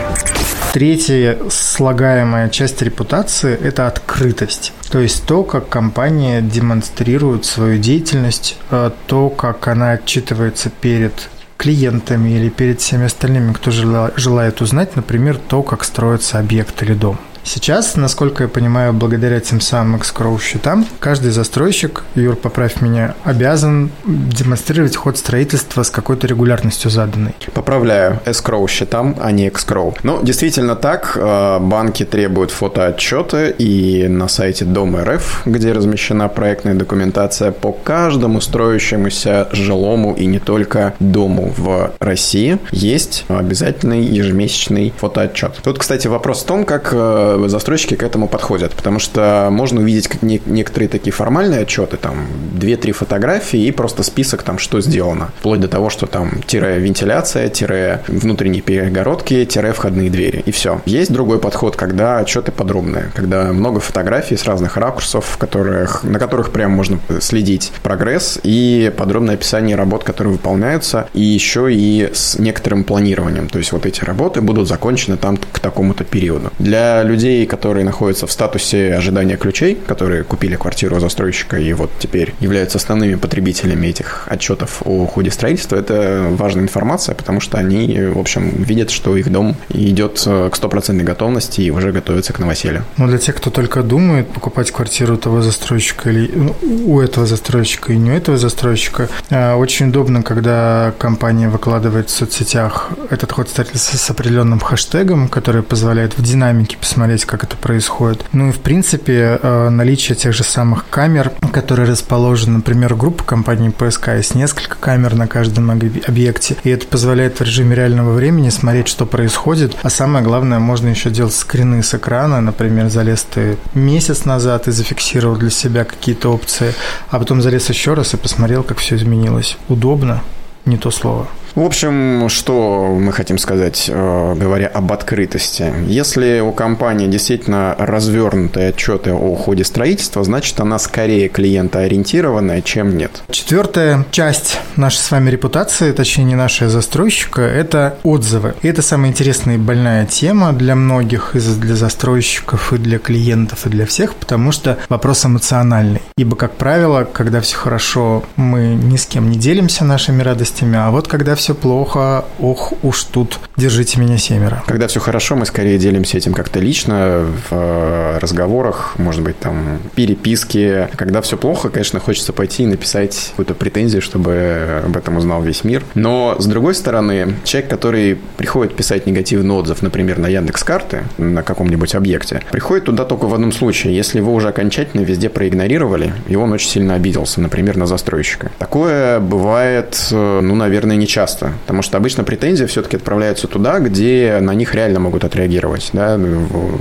Третья 0.74 1.38
слагаемая 1.48 2.50
часть 2.50 2.82
репутации– 2.82 3.58
это 3.62 3.86
открытость. 3.86 4.74
То 4.90 4.98
есть 4.98 5.24
то, 5.24 5.42
как 5.44 5.70
компания 5.70 6.42
демонстрирует 6.42 7.46
свою 7.46 7.78
деятельность, 7.78 8.58
э, 8.70 8.90
то, 9.06 9.30
как 9.30 9.66
она 9.66 9.92
отчитывается 9.92 10.68
перед 10.68 11.30
клиентами 11.56 12.28
или 12.28 12.50
перед 12.50 12.82
всеми 12.82 13.06
остальными, 13.06 13.54
кто 13.54 13.70
желает 13.70 14.60
узнать, 14.60 14.94
например, 14.94 15.38
то, 15.38 15.62
как 15.62 15.84
строится 15.84 16.38
объект 16.38 16.82
или 16.82 16.92
дом. 16.92 17.18
Сейчас, 17.48 17.96
насколько 17.96 18.42
я 18.42 18.48
понимаю, 18.48 18.92
благодаря 18.92 19.40
тем 19.40 19.62
самым 19.62 20.02
escrow 20.02 20.38
счетам, 20.38 20.86
каждый 21.00 21.30
застройщик, 21.30 22.04
Юр, 22.14 22.36
поправь 22.36 22.82
меня, 22.82 23.14
обязан 23.24 23.90
демонстрировать 24.04 24.94
ход 24.96 25.16
строительства 25.16 25.82
с 25.82 25.88
какой-то 25.88 26.26
регулярностью 26.26 26.90
заданной. 26.90 27.34
Поправляю, 27.54 28.20
escrow 28.26 28.68
счетам, 28.68 29.16
а 29.18 29.32
не 29.32 29.48
escrow. 29.48 29.96
Ну, 30.02 30.22
действительно 30.22 30.76
так, 30.76 31.16
э, 31.16 31.58
банки 31.58 32.04
требуют 32.04 32.50
фотоотчеты, 32.50 33.54
и 33.56 34.08
на 34.08 34.28
сайте 34.28 34.66
Дом 34.66 34.98
РФ, 34.98 35.44
где 35.46 35.72
размещена 35.72 36.28
проектная 36.28 36.74
документация 36.74 37.50
по 37.50 37.72
каждому 37.72 38.42
строящемуся 38.42 39.48
жилому 39.52 40.12
и 40.12 40.26
не 40.26 40.38
только 40.38 40.92
дому 41.00 41.54
в 41.56 41.92
России, 41.98 42.58
есть 42.72 43.24
обязательный 43.28 44.02
ежемесячный 44.02 44.92
фотоотчет. 44.98 45.52
Тут, 45.62 45.78
кстати, 45.78 46.08
вопрос 46.08 46.42
в 46.42 46.46
том, 46.46 46.66
как 46.66 46.90
э, 46.92 47.37
застройщики 47.46 47.94
к 47.94 48.02
этому 48.02 48.26
подходят, 48.28 48.72
потому 48.72 48.98
что 48.98 49.48
можно 49.50 49.80
увидеть 49.80 50.22
некоторые 50.22 50.88
такие 50.88 51.12
формальные 51.12 51.60
отчеты, 51.60 51.96
там 51.96 52.26
2-3 52.54 52.92
фотографии 52.92 53.60
и 53.60 53.70
просто 53.70 54.02
список 54.02 54.42
там, 54.42 54.58
что 54.58 54.80
сделано. 54.80 55.30
Вплоть 55.38 55.60
до 55.60 55.68
того, 55.68 55.90
что 55.90 56.06
там 56.06 56.42
тире 56.46 56.78
вентиляция, 56.78 57.48
тире 57.48 58.02
внутренние 58.08 58.62
перегородки, 58.62 59.44
тире 59.44 59.72
входные 59.72 60.10
двери. 60.10 60.42
И 60.46 60.50
все. 60.50 60.80
Есть 60.86 61.12
другой 61.12 61.38
подход, 61.38 61.76
когда 61.76 62.18
отчеты 62.18 62.50
подробные, 62.50 63.10
когда 63.14 63.52
много 63.52 63.80
фотографий 63.80 64.36
с 64.36 64.44
разных 64.44 64.76
ракурсов, 64.76 65.36
которых, 65.38 66.02
на 66.04 66.18
которых 66.18 66.50
прям 66.50 66.72
можно 66.72 66.98
следить 67.20 67.72
прогресс 67.82 68.38
и 68.42 68.92
подробное 68.96 69.34
описание 69.34 69.76
работ, 69.76 70.04
которые 70.04 70.32
выполняются, 70.32 71.08
и 71.12 71.22
еще 71.22 71.72
и 71.72 72.10
с 72.12 72.38
некоторым 72.38 72.84
планированием. 72.84 73.48
То 73.48 73.58
есть 73.58 73.72
вот 73.72 73.84
эти 73.84 74.04
работы 74.04 74.40
будут 74.40 74.68
закончены 74.68 75.16
там 75.16 75.36
к 75.36 75.58
такому-то 75.60 76.04
периоду. 76.04 76.50
Для 76.58 77.02
людей 77.02 77.17
людей, 77.18 77.46
которые 77.46 77.84
находятся 77.84 78.28
в 78.28 78.32
статусе 78.32 78.94
ожидания 78.94 79.36
ключей, 79.36 79.74
которые 79.74 80.22
купили 80.22 80.54
квартиру 80.54 80.96
у 80.96 81.00
застройщика 81.00 81.58
и 81.58 81.72
вот 81.72 81.90
теперь 81.98 82.32
являются 82.38 82.78
основными 82.78 83.16
потребителями 83.16 83.88
этих 83.88 84.28
отчетов 84.28 84.82
о 84.84 85.04
ходе 85.06 85.32
строительства, 85.32 85.74
это 85.76 86.28
важная 86.30 86.62
информация, 86.62 87.16
потому 87.16 87.40
что 87.40 87.58
они, 87.58 88.00
в 88.14 88.18
общем, 88.18 88.62
видят, 88.62 88.90
что 88.90 89.16
их 89.16 89.32
дом 89.32 89.56
идет 89.70 90.20
к 90.20 90.54
стопроцентной 90.54 91.04
готовности 91.04 91.60
и 91.60 91.70
уже 91.70 91.90
готовится 91.90 92.32
к 92.32 92.38
новоселию. 92.38 92.84
Но 92.96 93.08
для 93.08 93.18
тех, 93.18 93.34
кто 93.34 93.50
только 93.50 93.82
думает 93.82 94.28
покупать 94.28 94.70
квартиру 94.70 95.14
у 95.14 95.16
того 95.16 95.42
застройщика 95.42 96.10
или 96.10 96.30
ну, 96.32 96.54
у 96.86 97.00
этого 97.00 97.26
застройщика 97.26 97.92
и 97.92 97.96
не 97.96 98.12
у 98.12 98.14
этого 98.14 98.38
застройщика, 98.38 99.08
а, 99.30 99.56
очень 99.56 99.88
удобно, 99.88 100.22
когда 100.22 100.92
компания 100.98 101.48
выкладывает 101.48 102.10
в 102.10 102.12
соцсетях 102.12 102.90
этот 103.10 103.32
ход 103.32 103.48
строительства 103.48 103.96
с 103.96 104.10
определенным 104.10 104.60
хэштегом, 104.60 105.28
который 105.28 105.62
позволяет 105.62 106.16
в 106.16 106.22
динамике 106.22 106.76
посмотреть, 106.76 107.07
посмотреть, 107.08 107.24
как 107.24 107.44
это 107.44 107.56
происходит. 107.56 108.24
Ну 108.32 108.48
и, 108.48 108.52
в 108.52 108.58
принципе, 108.58 109.38
э, 109.42 109.68
наличие 109.70 110.14
тех 110.14 110.34
же 110.34 110.44
самых 110.44 110.88
камер, 110.90 111.32
которые 111.52 111.88
расположены, 111.88 112.58
например, 112.58 112.94
группа 112.94 113.24
компании 113.24 113.70
ПСК, 113.70 114.08
есть 114.08 114.34
несколько 114.34 114.76
камер 114.76 115.14
на 115.14 115.26
каждом 115.26 115.70
объекте, 115.70 116.56
и 116.64 116.70
это 116.70 116.86
позволяет 116.86 117.40
в 117.40 117.42
режиме 117.42 117.74
реального 117.74 118.12
времени 118.12 118.50
смотреть, 118.50 118.88
что 118.88 119.06
происходит, 119.06 119.74
а 119.82 119.90
самое 119.90 120.22
главное, 120.24 120.58
можно 120.58 120.88
еще 120.88 121.10
делать 121.10 121.34
скрины 121.34 121.82
с 121.82 121.94
экрана, 121.94 122.40
например, 122.40 122.90
залез 122.90 123.22
ты 123.22 123.56
месяц 123.74 124.26
назад 124.26 124.68
и 124.68 124.70
зафиксировал 124.70 125.36
для 125.36 125.50
себя 125.50 125.84
какие-то 125.84 126.28
опции, 126.28 126.74
а 127.10 127.18
потом 127.18 127.40
залез 127.40 127.70
еще 127.70 127.94
раз 127.94 128.14
и 128.14 128.16
посмотрел, 128.16 128.62
как 128.62 128.78
все 128.78 128.96
изменилось. 128.96 129.56
Удобно, 129.68 130.22
не 130.66 130.76
то 130.76 130.90
слово. 130.90 131.26
В 131.58 131.64
общем, 131.64 132.28
что 132.28 132.96
мы 133.00 133.12
хотим 133.12 133.36
сказать, 133.36 133.90
э, 133.92 134.34
говоря 134.36 134.68
об 134.68 134.92
открытости. 134.92 135.74
Если 135.88 136.38
у 136.38 136.52
компании 136.52 137.08
действительно 137.08 137.74
развернутые 137.76 138.68
отчеты 138.68 139.12
о 139.12 139.34
ходе 139.34 139.64
строительства, 139.64 140.22
значит, 140.22 140.60
она 140.60 140.78
скорее 140.78 141.28
клиентоориентированная, 141.28 142.62
чем 142.62 142.96
нет. 142.96 143.24
Четвертая 143.32 144.06
часть 144.12 144.60
нашей 144.76 144.98
с 144.98 145.10
вами 145.10 145.30
репутации, 145.30 145.90
точнее 145.90 146.26
не 146.26 146.36
нашей 146.36 146.68
застройщика, 146.68 147.42
это 147.42 147.98
отзывы. 148.04 148.54
И 148.62 148.68
это 148.68 148.80
самая 148.80 149.10
интересная 149.10 149.56
и 149.56 149.58
больная 149.58 150.06
тема 150.06 150.52
для 150.52 150.76
многих, 150.76 151.34
и 151.34 151.40
для 151.40 151.74
застройщиков, 151.74 152.72
и 152.72 152.78
для 152.78 153.00
клиентов, 153.00 153.66
и 153.66 153.68
для 153.68 153.84
всех, 153.84 154.14
потому 154.14 154.52
что 154.52 154.78
вопрос 154.88 155.26
эмоциональный. 155.26 156.02
Ибо, 156.16 156.36
как 156.36 156.52
правило, 156.52 157.02
когда 157.02 157.40
все 157.40 157.56
хорошо, 157.56 158.22
мы 158.36 158.76
ни 158.76 158.96
с 158.96 159.06
кем 159.06 159.28
не 159.28 159.36
делимся 159.36 159.84
нашими 159.84 160.22
радостями, 160.22 160.78
а 160.78 160.92
вот 160.92 161.08
когда 161.08 161.34
все 161.34 161.47
плохо, 161.54 162.24
ох 162.38 162.72
уж 162.82 163.04
тут 163.04 163.38
держите 163.56 164.00
меня 164.00 164.18
семеро. 164.18 164.62
Когда 164.66 164.86
все 164.86 165.00
хорошо, 165.00 165.36
мы 165.36 165.46
скорее 165.46 165.78
делимся 165.78 166.16
этим 166.16 166.32
как-то 166.32 166.60
лично, 166.60 167.26
в 167.50 167.52
э, 167.52 168.18
разговорах, 168.18 168.94
может 168.98 169.22
быть, 169.22 169.38
там, 169.38 169.78
переписке. 169.94 170.88
Когда 170.96 171.20
все 171.22 171.36
плохо, 171.36 171.68
конечно, 171.68 172.00
хочется 172.00 172.32
пойти 172.32 172.64
и 172.64 172.66
написать 172.66 173.28
какую-то 173.30 173.54
претензию, 173.54 174.02
чтобы 174.02 174.82
об 174.84 174.96
этом 174.96 175.16
узнал 175.16 175.42
весь 175.42 175.64
мир. 175.64 175.84
Но, 175.94 176.36
с 176.38 176.46
другой 176.46 176.74
стороны, 176.74 177.34
человек, 177.44 177.70
который 177.70 178.18
приходит 178.36 178.76
писать 178.76 179.06
негативный 179.06 179.54
отзыв, 179.54 179.82
например, 179.82 180.18
на 180.18 180.28
Яндекс 180.28 180.64
карты 180.64 181.02
на 181.18 181.42
каком-нибудь 181.42 181.94
объекте, 181.94 182.42
приходит 182.50 182.84
туда 182.84 183.04
только 183.04 183.26
в 183.26 183.34
одном 183.34 183.52
случае, 183.52 183.94
если 183.94 184.18
его 184.18 184.34
уже 184.34 184.48
окончательно 184.48 185.02
везде 185.02 185.28
проигнорировали, 185.28 186.12
и 186.28 186.36
он 186.36 186.52
очень 186.52 186.68
сильно 186.68 186.94
обиделся, 186.94 187.40
например, 187.40 187.76
на 187.76 187.86
застройщика. 187.86 188.50
Такое 188.58 189.20
бывает, 189.20 190.08
э, 190.10 190.40
ну, 190.42 190.54
наверное, 190.54 190.96
не 190.96 191.06
часто, 191.06 191.37
потому 191.38 191.82
что 191.82 191.96
обычно 191.96 192.24
претензии 192.24 192.64
все-таки 192.64 192.96
отправляются 192.96 193.46
туда, 193.46 193.78
где 193.78 194.38
на 194.40 194.54
них 194.54 194.74
реально 194.74 195.00
могут 195.00 195.24
отреагировать, 195.24 195.90
да, 195.92 196.18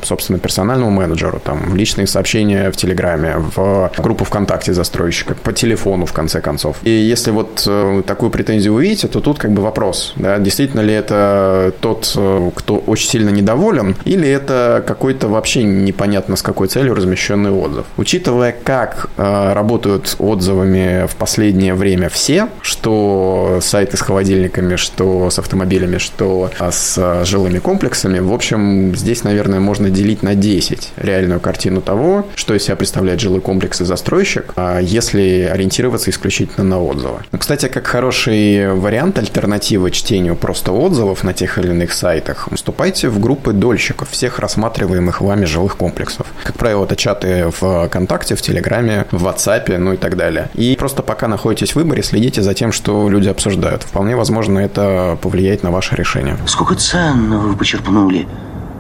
собственно, 0.04 0.40
персональному 0.40 0.92
менеджеру, 0.92 1.42
там, 1.44 1.72
в 1.72 1.76
личные 1.76 2.08
сообщения 2.08 2.72
в 2.72 2.78
Телеграме, 2.78 3.36
в 3.56 3.92
группу 3.98 4.26
ВКонтакте 4.26 4.74
застройщика, 4.74 5.36
по 5.36 5.54
телефону, 5.54 6.06
в 6.06 6.14
конце 6.14 6.42
концов. 6.42 6.78
И 6.84 6.90
если 6.90 7.32
вот 7.32 7.64
э, 7.68 8.04
такую 8.06 8.32
претензию 8.32 8.74
увидите, 8.74 9.08
то 9.08 9.20
тут 9.20 9.40
как 9.40 9.52
бы 9.52 9.62
вопрос, 9.62 10.14
да, 10.16 10.38
действительно 10.40 10.82
ли 10.82 10.94
это 10.94 11.74
тот, 11.80 12.14
э, 12.16 12.52
кто 12.56 12.78
очень 12.78 13.10
сильно 13.10 13.30
недоволен, 13.30 13.96
или 14.06 14.28
это 14.28 14.84
какой-то 14.86 15.28
вообще 15.28 15.64
непонятно 15.64 16.36
с 16.36 16.42
какой 16.42 16.68
целью 16.68 16.96
размещенный 16.96 17.52
отзыв. 17.52 17.86
Учитывая, 17.98 18.56
как 18.64 19.10
э, 19.18 19.54
работают 19.54 20.16
отзывами 20.20 21.08
в 21.08 21.16
последнее 21.16 21.74
время 21.74 22.10
все, 22.10 22.50
что 22.62 23.60
сайты 23.62 23.98
с 23.98 24.02
холодильниками, 24.38 24.75
что 24.75 25.29
с 25.29 25.39
автомобилями, 25.39 25.98
что 25.98 26.51
с 26.60 27.25
жилыми 27.25 27.60
комплексами, 27.60 28.20
в 28.20 28.32
общем, 28.34 28.96
здесь, 28.96 29.24
наверное, 29.24 29.60
можно 29.60 29.89
делить 29.89 30.24
на 30.24 30.36
10 30.36 30.94
реальную 30.98 31.39
картину 31.39 31.82
того, 31.82 32.27
что 32.36 32.53
из 32.53 32.63
себя 32.63 32.75
представляет 32.75 33.20
жилой 33.20 33.41
комплекс 33.41 33.82
и 33.82 33.86
застройщик, 33.86 34.53
а 34.56 34.79
если 34.79 35.50
ориентироваться 35.51 36.12
исключительно 36.12 36.63
на 36.63 36.82
отзывы. 36.82 37.20
Ну, 37.32 37.39
кстати, 37.39 37.67
как 37.67 37.88
хороший 37.88 38.74
вариант 38.74 39.17
альтернативы 39.17 39.91
чтению 39.91 40.36
просто 40.36 40.72
отзывов 40.72 41.24
на 41.24 41.34
тех 41.34 41.58
или 41.58 41.70
иных 41.70 41.94
сайтах, 41.94 42.48
вступайте 42.53 43.10
в 43.10 43.20
группы 43.20 43.53
дольщиков 43.53 44.10
всех 44.10 44.39
рассматриваемых 44.39 45.22
вами 45.22 45.46
жилых 45.46 45.77
комплексов. 45.77 46.27
Как 46.44 46.58
правило, 46.58 46.86
это 46.86 46.96
чаты 46.96 47.51
в 47.60 47.88
ВКонтакте, 47.88 48.36
в 48.36 48.41
Телеграме, 48.41 49.06
в 49.12 49.25
WhatsApp, 49.25 49.77
ну 49.77 49.94
и 49.94 49.98
так 49.98 50.15
далее. 50.15 50.50
И 50.53 50.75
просто 50.77 51.01
пока 51.01 51.27
находитесь 51.27 51.72
в 51.72 51.75
выборе, 51.75 52.03
следите 52.03 52.41
за 52.41 52.53
тем, 52.53 52.72
что 52.72 53.10
люди 53.10 53.29
обсуждают. 53.29 53.84
Вполне 53.84 54.15
возможно, 54.15 54.27
это 54.60 55.18
повлияет 55.22 55.64
на 55.64 55.72
ваше 55.72 55.96
решение. 55.96 56.38
Сколько 56.46 56.76
ценного 56.76 57.48
вы 57.48 57.56
почерпнули 57.56 58.28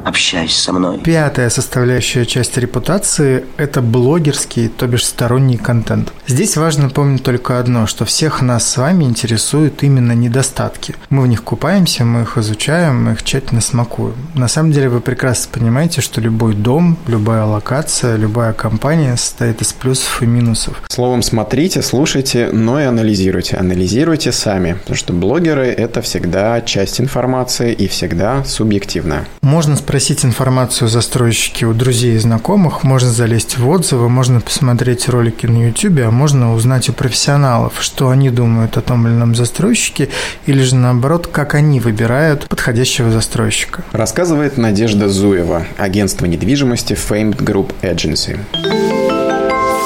общаясь 0.07 0.55
со 0.55 0.73
мной. 0.73 0.99
Пятая 0.99 1.49
составляющая 1.49 2.25
часть 2.25 2.57
репутации– 2.57 3.45
это 3.57 3.81
блогерский, 3.81 4.69
то 4.69 4.87
бишь 4.87 5.05
сторонний 5.05 5.57
контент. 5.57 6.13
Здесь 6.27 6.57
важно 6.57 6.89
помнить 6.89 7.23
только 7.23 7.59
одно, 7.59 7.87
что 7.87 8.05
всех 8.05 8.41
нас 8.41 8.67
с 8.67 8.77
вами 8.77 9.03
интересуют 9.03 9.83
именно 9.83 10.13
недостатки. 10.13 10.95
Мы 11.09 11.23
в 11.23 11.27
них 11.27 11.43
купаемся, 11.43 12.05
мы 12.05 12.21
их 12.21 12.37
изучаем, 12.37 13.03
мы 13.03 13.11
их 13.13 13.23
тщательно 13.23 13.61
смакуем. 13.61 14.15
На 14.33 14.47
самом 14.47 14.71
деле 14.71 14.89
вы 14.89 15.01
прекрасно 15.01 15.49
понимаете, 15.51 16.01
что 16.01 16.21
любой 16.21 16.55
дом, 16.55 16.97
любая 17.07 17.43
локация, 17.43 18.15
любая 18.15 18.53
компания 18.53 19.17
состоит 19.17 19.61
из 19.61 19.73
плюсов 19.73 20.23
и 20.23 20.25
минусов. 20.25 20.81
Словом, 20.87 21.21
смотрите, 21.21 21.81
слушайте, 21.81 22.49
но 22.53 22.79
и 22.79 22.83
анализируйте. 22.85 23.57
Анализируйте 23.57 24.31
сами, 24.31 24.73
потому 24.73 24.95
что 24.95 25.13
блогеры– 25.13 25.67
это 25.77 26.01
всегда 26.01 26.61
часть 26.61 27.01
информации 27.01 27.73
и 27.73 27.87
всегда 27.87 28.43
субъективная. 28.45 29.25
Можно 29.41 29.75
спросить 29.75 29.96
спросить 29.97 30.25
информацию 30.25 30.89
застройщики 30.89 31.65
у 31.65 31.73
друзей 31.73 32.17
и 32.17 32.19
знакомых, 32.19 32.83
можно 32.83 33.09
залезть 33.09 33.57
в 33.57 33.67
отзывы, 33.67 34.09
можно 34.09 34.39
посмотреть 34.41 35.09
ролики 35.09 35.47
на 35.47 35.69
YouTube, 35.69 36.01
а 36.05 36.11
можно 36.11 36.53
узнать 36.53 36.87
у 36.89 36.93
профессионалов, 36.93 37.73
что 37.79 38.09
они 38.09 38.29
думают 38.29 38.77
о 38.77 38.81
том 38.81 39.07
или 39.07 39.15
ином 39.15 39.33
застройщике, 39.33 40.09
или 40.45 40.61
же 40.61 40.75
наоборот, 40.75 41.25
как 41.25 41.55
они 41.55 41.79
выбирают 41.79 42.47
подходящего 42.47 43.09
застройщика. 43.09 43.83
Рассказывает 43.91 44.59
Надежда 44.59 45.09
Зуева, 45.09 45.65
агентство 45.77 46.27
недвижимости 46.27 46.93
Famed 46.93 47.37
Group 47.37 47.73
Agency. 47.81 48.37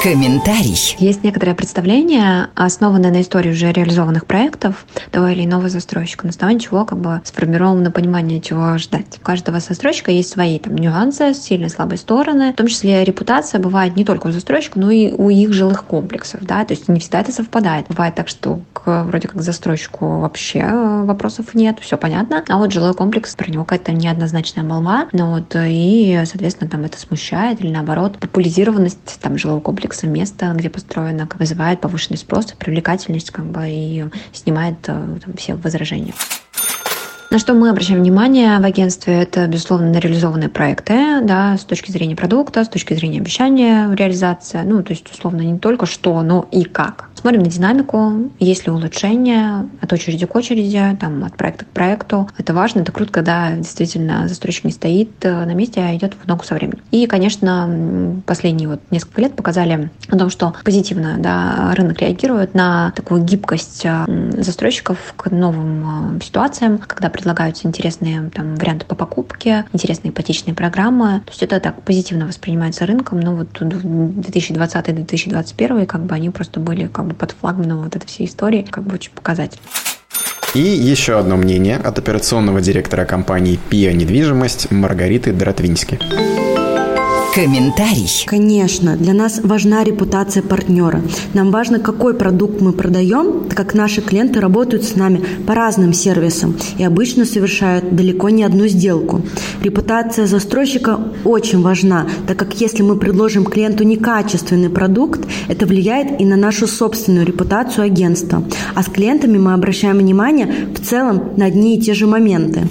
Комментарий. 0.02 0.96
Есть 0.98 1.22
некоторое 1.22 1.54
представление, 1.54 2.48
основанное 2.56 3.12
на 3.12 3.20
истории 3.20 3.50
уже 3.50 3.70
реализованных 3.70 4.26
проектов 4.26 4.84
того 5.12 5.28
или 5.28 5.44
иного 5.44 5.68
застройщика, 5.68 6.26
на 6.26 6.30
основании 6.30 6.58
чего 6.58 6.84
как 6.84 6.98
бы 6.98 7.20
сформировано 7.22 7.92
понимание, 7.92 8.40
чего 8.40 8.78
ждать. 8.78 9.18
У 9.18 9.24
каждого 9.24 9.60
застройщика 9.60 10.10
есть 10.10 10.30
свои 10.30 10.58
там 10.58 10.74
нюансы, 10.74 11.34
сильные 11.34 11.70
слабые 11.70 11.98
стороны, 11.98 12.52
в 12.52 12.56
том 12.56 12.66
числе 12.66 13.04
репутация 13.04 13.60
бывает 13.60 13.94
не 13.94 14.04
только 14.04 14.26
у 14.26 14.32
застройщика, 14.32 14.80
но 14.80 14.90
и 14.90 15.12
у 15.12 15.30
их 15.30 15.52
жилых 15.52 15.84
комплексов, 15.84 16.40
да, 16.42 16.64
то 16.64 16.74
есть 16.74 16.88
не 16.88 16.98
всегда 16.98 17.20
это 17.20 17.30
совпадает. 17.30 17.86
Бывает 17.86 18.16
так, 18.16 18.26
что 18.26 18.60
к, 18.72 19.04
вроде 19.04 19.28
как 19.28 19.40
застройщику 19.40 20.18
вообще 20.18 20.64
э, 20.64 21.04
вопросов 21.04 21.54
нет, 21.54 21.78
все 21.78 21.96
понятно, 21.96 22.42
а 22.48 22.58
вот 22.58 22.72
жилой 22.72 22.94
комплекс, 22.94 23.36
про 23.36 23.48
него 23.48 23.64
какая-то 23.64 23.92
неоднозначная 23.92 24.64
молва, 24.64 25.06
ну 25.12 25.30
вот, 25.30 25.54
и, 25.54 26.20
соответственно, 26.24 26.68
там 26.68 26.82
это 26.82 26.98
смущает 26.98 27.60
или 27.60 27.70
наоборот, 27.70 28.18
популяризированность 28.18 29.20
там 29.20 29.38
жилого 29.38 29.60
комплекса 29.60 29.91
комплекса 29.92 30.06
места, 30.06 30.52
где 30.54 30.70
построено, 30.70 31.28
вызывает 31.38 31.80
повышенный 31.80 32.16
спрос, 32.16 32.46
привлекательность 32.58 33.30
как 33.30 33.44
бы 33.44 33.64
и 33.68 34.04
снимает 34.32 34.76
э, 34.86 35.18
там, 35.24 35.34
все 35.36 35.54
возражения. 35.54 36.14
На 37.32 37.38
что 37.38 37.54
мы 37.54 37.70
обращаем 37.70 38.00
внимание 38.00 38.58
в 38.58 38.62
агентстве, 38.62 39.22
это, 39.22 39.46
безусловно, 39.46 39.88
на 39.90 39.96
реализованные 39.96 40.50
проекты, 40.50 41.22
да, 41.22 41.56
с 41.56 41.64
точки 41.64 41.90
зрения 41.90 42.14
продукта, 42.14 42.62
с 42.62 42.68
точки 42.68 42.92
зрения 42.92 43.20
обещания 43.20 43.90
реализация, 43.94 44.64
ну, 44.64 44.82
то 44.82 44.92
есть, 44.92 45.10
условно, 45.10 45.40
не 45.40 45.58
только 45.58 45.86
что, 45.86 46.20
но 46.20 46.46
и 46.52 46.64
как. 46.64 47.08
Смотрим 47.22 47.44
на 47.44 47.50
динамику, 47.50 48.32
есть 48.40 48.66
ли 48.66 48.72
улучшения 48.72 49.68
от 49.80 49.92
очереди 49.92 50.26
к 50.26 50.34
очереди, 50.34 50.96
там, 51.00 51.22
от 51.24 51.36
проекта 51.36 51.64
к 51.64 51.68
проекту. 51.68 52.28
Это 52.36 52.52
важно, 52.52 52.80
это 52.80 52.90
круто, 52.90 53.12
когда 53.12 53.52
действительно 53.52 54.26
застройщик 54.26 54.64
не 54.64 54.72
стоит 54.72 55.10
э, 55.24 55.44
на 55.44 55.54
месте, 55.54 55.80
а 55.80 55.94
идет 55.94 56.14
в 56.20 56.26
ногу 56.26 56.42
со 56.42 56.54
временем. 56.54 56.80
И, 56.90 57.06
конечно, 57.06 58.20
последние 58.26 58.68
вот 58.68 58.80
несколько 58.90 59.20
лет 59.20 59.36
показали 59.36 59.88
о 60.08 60.18
том, 60.18 60.30
что 60.30 60.54
позитивно 60.64 61.14
да, 61.18 61.72
рынок 61.76 62.00
реагирует 62.00 62.54
на 62.54 62.90
такую 62.90 63.22
гибкость 63.22 63.82
э, 63.84 64.04
застройщиков 64.38 64.98
к 65.16 65.30
новым 65.30 66.16
э, 66.18 66.24
ситуациям, 66.24 66.78
когда 66.78 67.08
предлагаются 67.22 67.68
интересные 67.68 68.30
там, 68.34 68.56
варианты 68.56 68.84
по 68.84 68.96
покупке, 68.96 69.64
интересные 69.72 70.10
ипотечные 70.10 70.54
программы. 70.54 71.20
То 71.24 71.30
есть 71.30 71.44
это 71.44 71.60
так 71.60 71.80
позитивно 71.82 72.26
воспринимается 72.26 72.84
рынком, 72.84 73.20
но 73.20 73.36
вот 73.36 73.60
2020-2021 73.60 75.86
как 75.86 76.04
бы 76.04 76.16
они 76.16 76.30
просто 76.30 76.58
были 76.58 76.88
как 76.88 77.06
бы 77.06 77.14
под 77.14 77.30
флагманом 77.30 77.84
вот 77.84 77.94
этой 77.94 78.06
всей 78.06 78.26
истории, 78.26 78.66
как 78.68 78.82
бы 78.84 78.94
очень 78.94 79.12
показательно. 79.12 79.62
И 80.54 80.60
еще 80.60 81.16
одно 81.18 81.36
мнение 81.36 81.76
от 81.76 81.98
операционного 81.98 82.60
директора 82.60 83.04
компании 83.04 83.60
«Пиа 83.70 83.92
Недвижимость» 83.92 84.72
Маргариты 84.72 85.32
Дратвински. 85.32 86.00
Комментарий. 87.34 88.10
Конечно, 88.26 88.94
для 88.94 89.14
нас 89.14 89.40
важна 89.42 89.84
репутация 89.84 90.42
партнера. 90.42 91.00
Нам 91.32 91.50
важно, 91.50 91.80
какой 91.80 92.12
продукт 92.12 92.60
мы 92.60 92.74
продаем, 92.74 93.44
так 93.48 93.56
как 93.56 93.72
наши 93.72 94.02
клиенты 94.02 94.38
работают 94.38 94.84
с 94.84 94.96
нами 94.96 95.24
по 95.46 95.54
разным 95.54 95.94
сервисам 95.94 96.54
и 96.76 96.84
обычно 96.84 97.24
совершают 97.24 97.96
далеко 97.96 98.28
не 98.28 98.44
одну 98.44 98.66
сделку. 98.66 99.22
Репутация 99.62 100.26
застройщика 100.26 101.00
очень 101.24 101.62
важна, 101.62 102.06
так 102.26 102.36
как 102.36 102.60
если 102.60 102.82
мы 102.82 102.96
предложим 102.96 103.46
клиенту 103.46 103.84
некачественный 103.84 104.68
продукт, 104.68 105.20
это 105.48 105.64
влияет 105.64 106.20
и 106.20 106.26
на 106.26 106.36
нашу 106.36 106.66
собственную 106.66 107.24
репутацию 107.24 107.86
агентства. 107.86 108.44
А 108.74 108.82
с 108.82 108.86
клиентами 108.88 109.38
мы 109.38 109.54
обращаем 109.54 109.96
внимание 109.96 110.68
в 110.74 110.86
целом 110.86 111.30
на 111.38 111.46
одни 111.46 111.78
и 111.78 111.80
те 111.80 111.94
же 111.94 112.06
моменты. 112.06 112.68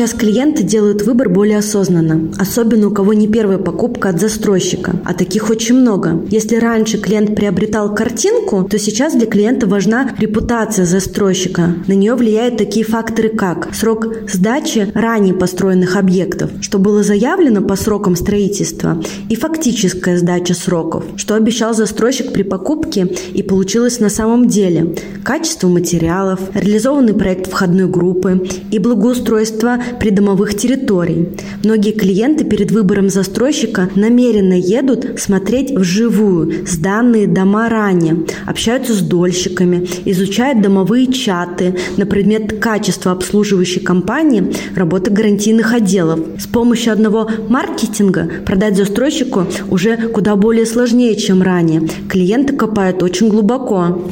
Сейчас 0.00 0.14
клиенты 0.14 0.62
делают 0.62 1.02
выбор 1.02 1.28
более 1.28 1.58
осознанно, 1.58 2.32
особенно 2.38 2.88
у 2.88 2.90
кого 2.90 3.12
не 3.12 3.28
первая 3.28 3.58
покупка 3.58 4.08
от 4.08 4.18
застройщика, 4.18 4.96
а 5.04 5.12
таких 5.12 5.50
очень 5.50 5.74
много. 5.74 6.24
Если 6.30 6.56
раньше 6.56 6.96
клиент 6.96 7.36
приобретал 7.36 7.94
картинку, 7.94 8.64
то 8.64 8.78
сейчас 8.78 9.12
для 9.12 9.26
клиента 9.26 9.66
важна 9.66 10.12
репутация 10.18 10.86
застройщика. 10.86 11.74
На 11.86 11.92
нее 11.92 12.14
влияют 12.14 12.56
такие 12.56 12.86
факторы, 12.86 13.28
как 13.28 13.74
срок 13.74 14.06
сдачи 14.26 14.90
ранее 14.94 15.34
построенных 15.34 15.96
объектов, 15.96 16.50
что 16.62 16.78
было 16.78 17.02
заявлено 17.02 17.60
по 17.60 17.76
срокам 17.76 18.16
строительства, 18.16 19.02
и 19.28 19.36
фактическая 19.36 20.16
сдача 20.16 20.54
сроков, 20.54 21.04
что 21.16 21.34
обещал 21.34 21.74
застройщик 21.74 22.32
при 22.32 22.42
покупке 22.42 23.06
и 23.34 23.42
получилось 23.42 24.00
на 24.00 24.08
самом 24.08 24.48
деле, 24.48 24.96
качество 25.22 25.68
материалов, 25.68 26.40
реализованный 26.54 27.12
проект 27.12 27.50
входной 27.50 27.86
группы 27.86 28.48
и 28.70 28.78
благоустройство 28.78 29.76
придомовых 29.98 30.56
территорий. 30.56 31.28
Многие 31.64 31.92
клиенты 31.92 32.44
перед 32.44 32.70
выбором 32.70 33.08
застройщика 33.08 33.88
намеренно 33.94 34.54
едут 34.54 35.18
смотреть 35.20 35.72
вживую 35.72 36.66
сданные 36.66 37.26
дома 37.26 37.68
ранее, 37.68 38.26
общаются 38.46 38.94
с 38.94 39.00
дольщиками, 39.00 39.88
изучают 40.04 40.62
домовые 40.62 41.12
чаты 41.12 41.76
на 41.96 42.06
предмет 42.06 42.60
качества 42.60 43.12
обслуживающей 43.12 43.80
компании, 43.80 44.52
работы 44.74 45.10
гарантийных 45.10 45.72
отделов. 45.72 46.20
С 46.38 46.46
помощью 46.46 46.92
одного 46.92 47.30
маркетинга 47.48 48.28
продать 48.46 48.76
застройщику 48.76 49.46
уже 49.70 49.96
куда 50.08 50.36
более 50.36 50.66
сложнее, 50.66 51.16
чем 51.16 51.42
ранее. 51.42 51.88
Клиенты 52.08 52.54
копают 52.54 53.02
очень 53.02 53.28
глубоко. 53.28 54.02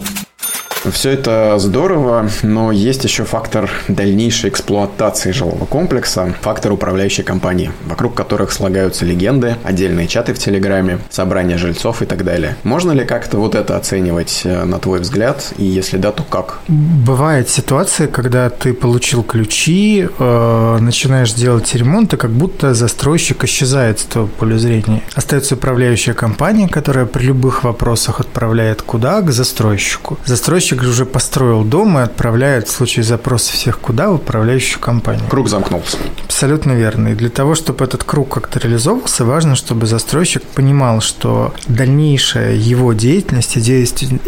Все 0.85 1.11
это 1.11 1.57
здорово, 1.59 2.29
но 2.43 2.71
есть 2.73 3.05
еще 3.05 3.25
фактор 3.25 3.69
дальнейшей 3.89 4.51
эксплуатации 4.51 5.33
жилого 5.33 5.65
комплекса, 5.65 6.35
фактор 6.41 6.73
управляющей 6.73 7.25
компании, 7.25 7.73
вокруг 7.87 8.15
которых 8.15 8.53
слагаются 8.53 9.05
легенды, 9.05 9.57
отдельные 9.65 10.07
чаты 10.07 10.35
в 10.35 10.39
Телеграме, 10.39 11.01
собрания 11.11 11.59
жильцов 11.59 12.03
и 12.03 12.07
так 12.07 12.25
далее. 12.25 12.57
Можно 12.63 12.93
ли 12.93 13.05
как-то 13.05 13.39
вот 13.39 13.55
это 13.55 13.77
оценивать, 13.77 14.43
э, 14.45 14.65
на 14.65 14.79
твой 14.79 15.01
взгляд, 15.01 15.53
и 15.57 15.65
если 15.65 15.97
да, 15.97 16.13
то 16.13 16.23
как? 16.23 16.61
Бывает 16.69 17.49
ситуация, 17.49 18.07
когда 18.07 18.49
ты 18.49 18.73
получил 18.73 19.23
ключи, 19.23 20.09
э, 20.19 20.79
начинаешь 20.81 21.33
делать 21.33 21.75
ремонт, 21.75 22.15
и 22.15 22.17
как 22.17 22.31
будто 22.31 22.73
застройщик 22.73 23.45
исчезает 23.45 23.99
с 23.99 24.05
твоего 24.05 24.29
поля 24.29 24.59
зрения. 24.59 25.03
Остается 25.15 25.57
управляющая 25.57 26.15
компания, 26.15 26.69
которая 26.69 27.07
при 27.07 27.25
любых 27.25 27.65
вопросах 27.65 28.21
отправляет 28.21 28.83
куда? 28.83 29.21
К 29.23 29.31
застройщику. 29.31 30.19
Застройщик 30.25 30.68
застройщик 30.69 30.83
уже 30.83 31.07
построил 31.07 31.65
дом 31.65 31.99
и 31.99 32.03
отправляет 32.03 32.69
в 32.69 32.71
случае 32.71 33.03
запроса 33.03 33.53
всех 33.53 33.79
куда 33.79 34.11
в 34.11 34.17
управляющую 34.17 34.81
компанию. 34.81 35.25
Круг 35.29 35.49
замкнулся. 35.49 35.97
Абсолютно 36.25 36.73
верно. 36.73 37.09
И 37.09 37.15
для 37.15 37.31
того, 37.31 37.55
чтобы 37.55 37.85
этот 37.85 38.05
круг 38.05 38.35
как-то 38.35 38.59
реализовывался, 38.59 39.25
важно, 39.25 39.57
чтобы 39.57 39.87
застройщик 39.87 40.43
понимал, 40.43 41.01
что 41.01 41.55
дальнейшая 41.69 42.55
его 42.55 42.93
деятельность 42.93 43.57
и 43.57 43.61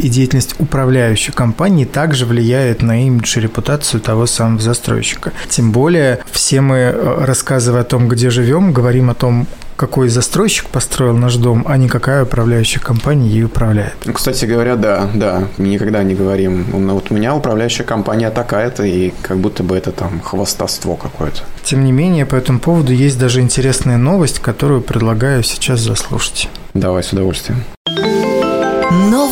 деятельность 0.08 0.54
управляющей 0.58 1.32
компании 1.32 1.84
также 1.84 2.26
влияет 2.26 2.82
на 2.82 3.06
имидж 3.06 3.38
и 3.38 3.40
репутацию 3.40 4.00
того 4.00 4.26
самого 4.26 4.60
застройщика. 4.60 5.32
Тем 5.48 5.72
более, 5.72 6.20
все 6.32 6.60
мы, 6.60 6.76
э, 6.76 7.24
рассказывая 7.24 7.82
о 7.82 7.84
том, 7.84 8.08
где 8.08 8.30
живем, 8.30 8.72
говорим 8.72 9.10
о 9.10 9.14
том, 9.14 9.46
какой 9.80 10.10
застройщик 10.10 10.66
построил 10.66 11.16
наш 11.16 11.36
дом, 11.36 11.64
а 11.66 11.78
не 11.78 11.88
какая 11.88 12.24
управляющая 12.24 12.82
компания 12.82 13.30
ей 13.30 13.44
управляет. 13.44 13.94
Ну, 14.04 14.12
кстати 14.12 14.44
говоря, 14.44 14.76
да, 14.76 15.08
да, 15.14 15.48
мы 15.56 15.68
никогда 15.68 16.02
не 16.02 16.14
говорим, 16.14 16.66
ну, 16.70 16.92
вот 16.92 17.10
у 17.10 17.14
меня 17.14 17.34
управляющая 17.34 17.86
компания 17.86 18.30
такая-то, 18.30 18.82
и 18.82 19.14
как 19.22 19.38
будто 19.38 19.62
бы 19.62 19.74
это 19.74 19.90
там 19.90 20.20
хвастовство 20.20 20.96
какое-то. 20.96 21.44
Тем 21.62 21.82
не 21.82 21.92
менее, 21.92 22.26
по 22.26 22.36
этому 22.36 22.58
поводу 22.58 22.92
есть 22.92 23.18
даже 23.18 23.40
интересная 23.40 23.96
новость, 23.96 24.40
которую 24.40 24.82
предлагаю 24.82 25.42
сейчас 25.42 25.80
заслушать. 25.80 26.50
Давай, 26.74 27.02
с 27.02 27.14
удовольствием. 27.14 27.64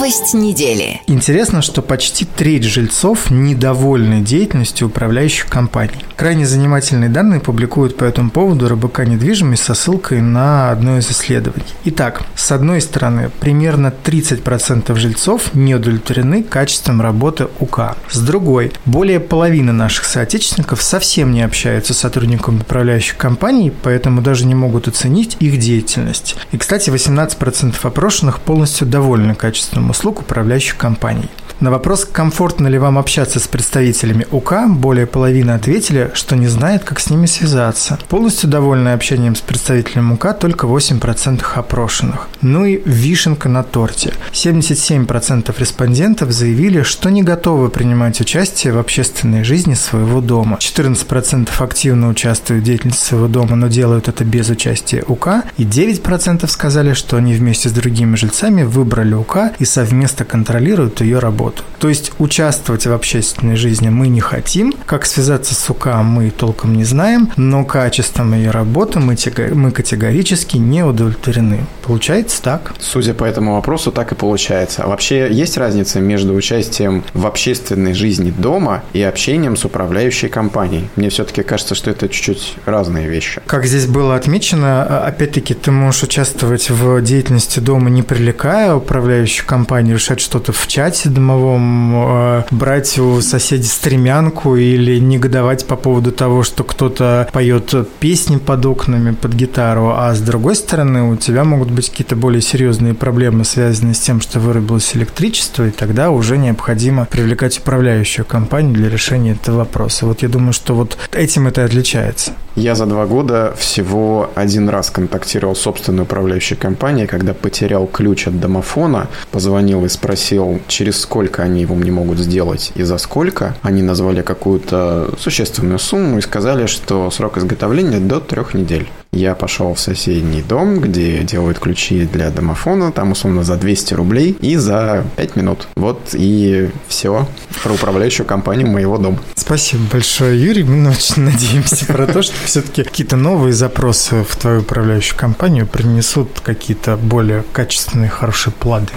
Новость 0.09 0.33
недели. 0.33 1.03
Интересно, 1.07 1.61
что 1.61 1.83
почти 1.83 2.25
треть 2.25 2.65
жильцов 2.65 3.31
недовольны 3.31 4.23
деятельностью 4.23 4.87
управляющих 4.87 5.45
компаний. 5.49 6.03
Крайне 6.17 6.47
занимательные 6.47 7.11
данные 7.11 7.41
публикуют 7.41 7.99
по 7.99 8.05
этому 8.05 8.31
поводу 8.31 8.71
РБК 8.71 9.01
«Недвижимость» 9.01 9.65
со 9.65 9.75
ссылкой 9.75 10.23
на 10.23 10.71
одно 10.71 10.97
из 10.97 11.11
исследований. 11.11 11.67
Итак, 11.85 12.23
с 12.35 12.51
одной 12.51 12.81
стороны, 12.81 13.31
примерно 13.39 13.93
30% 14.03 14.97
жильцов 14.97 15.53
не 15.53 15.75
удовлетворены 15.75 16.43
качеством 16.43 17.03
работы 17.03 17.49
УК. 17.61 17.95
С 18.11 18.19
другой, 18.19 18.73
более 18.87 19.21
половины 19.21 19.73
наших 19.73 20.07
соотечественников 20.07 20.81
совсем 20.81 21.33
не 21.33 21.43
общаются 21.43 21.93
с 21.93 21.99
сотрудниками 21.99 22.63
управляющих 22.63 23.19
компаний, 23.19 23.71
поэтому 23.83 24.23
даже 24.23 24.47
не 24.47 24.55
могут 24.55 24.89
оценить 24.89 25.37
их 25.41 25.59
деятельность. 25.59 26.37
И, 26.51 26.57
кстати, 26.57 26.89
18% 26.89 27.75
опрошенных 27.83 28.41
полностью 28.41 28.87
довольны 28.87 29.35
качеством 29.35 29.98
услуг 29.99 30.21
управляющих 30.21 30.77
компаний. 30.77 31.29
На 31.61 31.73
вопрос, 31.73 32.05
комфортно 32.05 32.69
ли 32.69 32.79
вам 32.79 32.99
общаться 32.99 33.41
с 33.41 33.49
представителями 33.49 34.29
УК, 34.31 34.69
более 34.69 35.07
половины 35.07 35.51
ответили, 35.51 36.13
что 36.15 36.37
не 36.37 36.47
знает, 36.47 36.85
как 36.85 37.01
с 37.01 37.11
ними 37.11 37.27
связаться. 37.27 37.99
Полностью 38.09 38.49
довольны 38.49 38.91
общением 38.91 39.35
с 39.35 39.41
представителем 39.41 40.13
УК 40.13 40.39
только 40.39 40.69
8% 40.69 41.43
опрошенных. 41.57 42.29
Ну 42.43 42.65
и 42.65 42.81
вишенка 42.85 43.49
на 43.49 43.65
торте. 43.65 44.13
77% 44.33 45.53
респондентов 45.59 46.31
заявили, 46.31 46.83
что 46.83 47.11
не 47.11 47.25
готовы 47.25 47.71
принимать 47.71 48.21
участие 48.21 48.73
в 48.73 48.79
общественной 48.79 49.43
жизни 49.43 49.75
своего 49.75 50.21
дома. 50.21 50.59
14% 50.61 51.49
активно 51.59 52.09
участвуют 52.09 52.63
в 52.63 52.67
деятельности 52.67 53.05
своего 53.05 53.27
дома, 53.27 53.57
но 53.57 53.67
делают 53.67 54.07
это 54.07 54.25
без 54.25 54.49
участия 54.49 55.03
УК. 55.09 55.43
И 55.57 55.65
9% 55.65 56.47
сказали, 56.47 56.93
что 56.93 57.17
они 57.17 57.35
вместе 57.35 57.69
с 57.69 57.73
другими 57.73 58.15
жильцами 58.15 58.63
выбрали 58.63 59.15
УК 59.15 59.55
и 59.59 59.65
совместно 59.65 60.25
контролируют 60.25 61.01
ее 61.01 61.19
работу 61.19 61.48
работу. 61.49 61.63
То 61.79 61.89
есть 61.89 62.13
участвовать 62.19 62.87
в 62.87 62.93
общественной 62.93 63.57
жизни 63.57 63.89
мы 63.89 64.09
не 64.09 64.21
хотим, 64.21 64.75
как 64.87 65.07
связаться 65.07 65.55
с 65.55 65.71
УК 65.71 66.03
мы 66.03 66.31
толком 66.31 66.75
не 66.75 66.85
знаем, 66.85 67.31
но 67.37 67.65
качеством 67.65 68.35
ее 68.35 68.51
работы 68.51 68.99
мы, 68.99 69.17
мы 69.53 69.71
категорически 69.71 70.57
не 70.57 70.83
удовлетворены. 70.83 71.61
Получается 71.83 72.43
так? 72.43 72.75
Судя 72.81 73.15
по 73.15 73.25
этому 73.25 73.55
вопросу, 73.55 73.93
так 73.93 74.13
и 74.13 74.15
получается. 74.15 74.83
А 74.83 74.89
вообще 74.89 75.29
есть 75.31 75.57
разница 75.57 76.01
между 76.01 76.35
участием 76.35 77.05
в 77.15 77.27
общественной 77.27 77.95
жизни 77.95 78.31
дома 78.37 78.83
и 78.93 79.03
общением 79.03 79.57
с 79.57 79.65
управляющей 79.65 80.29
компанией? 80.29 80.89
Мне 80.97 81.11
все-таки 81.11 81.43
кажется, 81.43 81.75
что 81.75 81.91
это 81.91 82.09
чуть-чуть 82.09 82.57
разные 82.67 83.09
вещи. 83.09 83.41
Как 83.47 83.67
здесь 83.67 83.87
было 83.87 84.17
отмечено, 84.17 84.83
а, 84.83 85.05
опять-таки 85.07 85.55
ты 85.55 85.71
можешь 85.71 86.03
участвовать 86.03 86.71
в 86.71 87.01
деятельности 87.03 87.61
дома, 87.61 87.89
не 87.89 88.03
привлекая 88.03 88.75
управляющую 88.75 89.47
компанию, 89.47 89.95
решать 89.95 90.21
что-то 90.21 90.53
в 90.53 90.67
чате 90.67 91.09
домовом, 91.09 91.38
новом 91.39 91.93
э, 91.95 92.43
брать 92.51 92.99
у 92.99 93.21
соседей 93.21 93.69
стремянку 93.69 94.57
или 94.57 94.99
негодовать 94.99 95.67
по 95.67 95.77
поводу 95.77 96.13
того, 96.13 96.43
что 96.43 96.65
кто-то 96.65 97.29
поет 97.33 97.75
песни 98.01 98.37
под 98.37 98.67
окнами, 98.67 99.15
под 99.15 99.35
гитару, 99.35 99.93
а 99.97 100.15
с 100.15 100.21
другой 100.21 100.57
стороны 100.57 101.11
у 101.11 101.17
тебя 101.17 101.45
могут 101.45 101.71
быть 101.71 101.91
какие-то 101.91 102.17
более 102.17 102.43
серьезные 102.43 102.95
проблемы, 102.95 103.45
связанные 103.45 103.95
с 103.95 104.01
тем, 104.01 104.21
что 104.21 104.41
вырубилось 104.41 104.97
электричество, 104.97 105.67
и 105.67 105.71
тогда 105.71 106.11
уже 106.11 106.37
необходимо 106.39 107.05
привлекать 107.05 107.59
управляющую 107.59 108.25
компанию 108.25 108.75
для 108.75 108.89
решения 108.89 109.33
этого 109.33 109.59
вопроса. 109.59 110.07
Вот 110.07 110.23
я 110.23 110.29
думаю, 110.29 110.53
что 110.53 110.75
вот 110.75 110.99
этим 111.13 111.47
это 111.47 111.65
отличается. 111.65 112.33
Я 112.59 112.75
за 112.75 112.87
два 112.87 113.07
года 113.07 113.55
всего 113.57 114.33
один 114.35 114.69
раз 114.69 114.91
контактировал 114.91 115.55
с 115.55 115.61
собственной 115.61 116.03
управляющей 116.03 116.57
компанией, 116.57 117.07
когда 117.07 117.33
потерял 117.33 117.87
ключ 117.87 118.27
от 118.27 118.41
домофона, 118.41 119.07
позвонил 119.31 119.85
и 119.85 119.89
спросил, 119.89 120.61
через 120.67 120.99
сколько 120.99 121.45
они 121.45 121.61
его 121.61 121.77
мне 121.77 121.93
могут 121.93 122.19
сделать 122.19 122.73
и 122.75 122.83
за 122.83 122.99
сколько. 122.99 123.55
Они 123.63 123.81
назвали 123.81 124.23
какую-то 124.23 125.09
существенную 125.21 125.79
сумму 125.79 126.19
и 126.19 126.21
сказали, 126.21 126.67
что 126.67 127.13
срок 127.13 127.39
изготовления 127.39 128.01
до 128.01 128.19
трех 128.19 128.55
недель. 128.55 128.89
Я 129.13 129.35
пошел 129.35 129.75
в 129.75 129.81
соседний 129.81 130.43
дом, 130.43 130.81
где 130.81 131.23
делают 131.23 131.59
ключи 131.59 132.07
для 132.13 132.31
домофона, 132.31 132.93
там 132.93 133.13
условно 133.13 133.43
за 133.43 133.57
200 133.57 133.95
рублей 133.95 134.37
и 134.41 134.57
за 134.57 135.05
5 135.17 135.37
минут. 135.37 135.69
Вот 135.77 136.11
и 136.13 136.71
все 136.89 137.27
про 137.63 137.73
управляющую 137.73 138.27
компанию 138.27 138.69
моего 138.69 138.99
дома. 138.99 139.19
Спасибо 139.35 139.83
большое, 139.91 140.41
Юрий. 140.41 140.63
Мы 140.63 140.91
очень 140.91 141.23
надеемся 141.23 141.87
про 141.87 142.07
то, 142.07 142.23
что 142.23 142.35
все-таки 142.45 142.85
какие-то 142.85 143.17
новые 143.17 143.53
запросы 143.55 144.25
в 144.29 144.37
твою 144.37 144.61
управляющую 144.61 145.19
компанию 145.19 145.67
принесут 145.67 146.41
какие-то 146.41 146.97
более 146.97 147.45
качественные, 147.53 148.11
хорошие 148.11 148.53
плоды. 148.53 148.93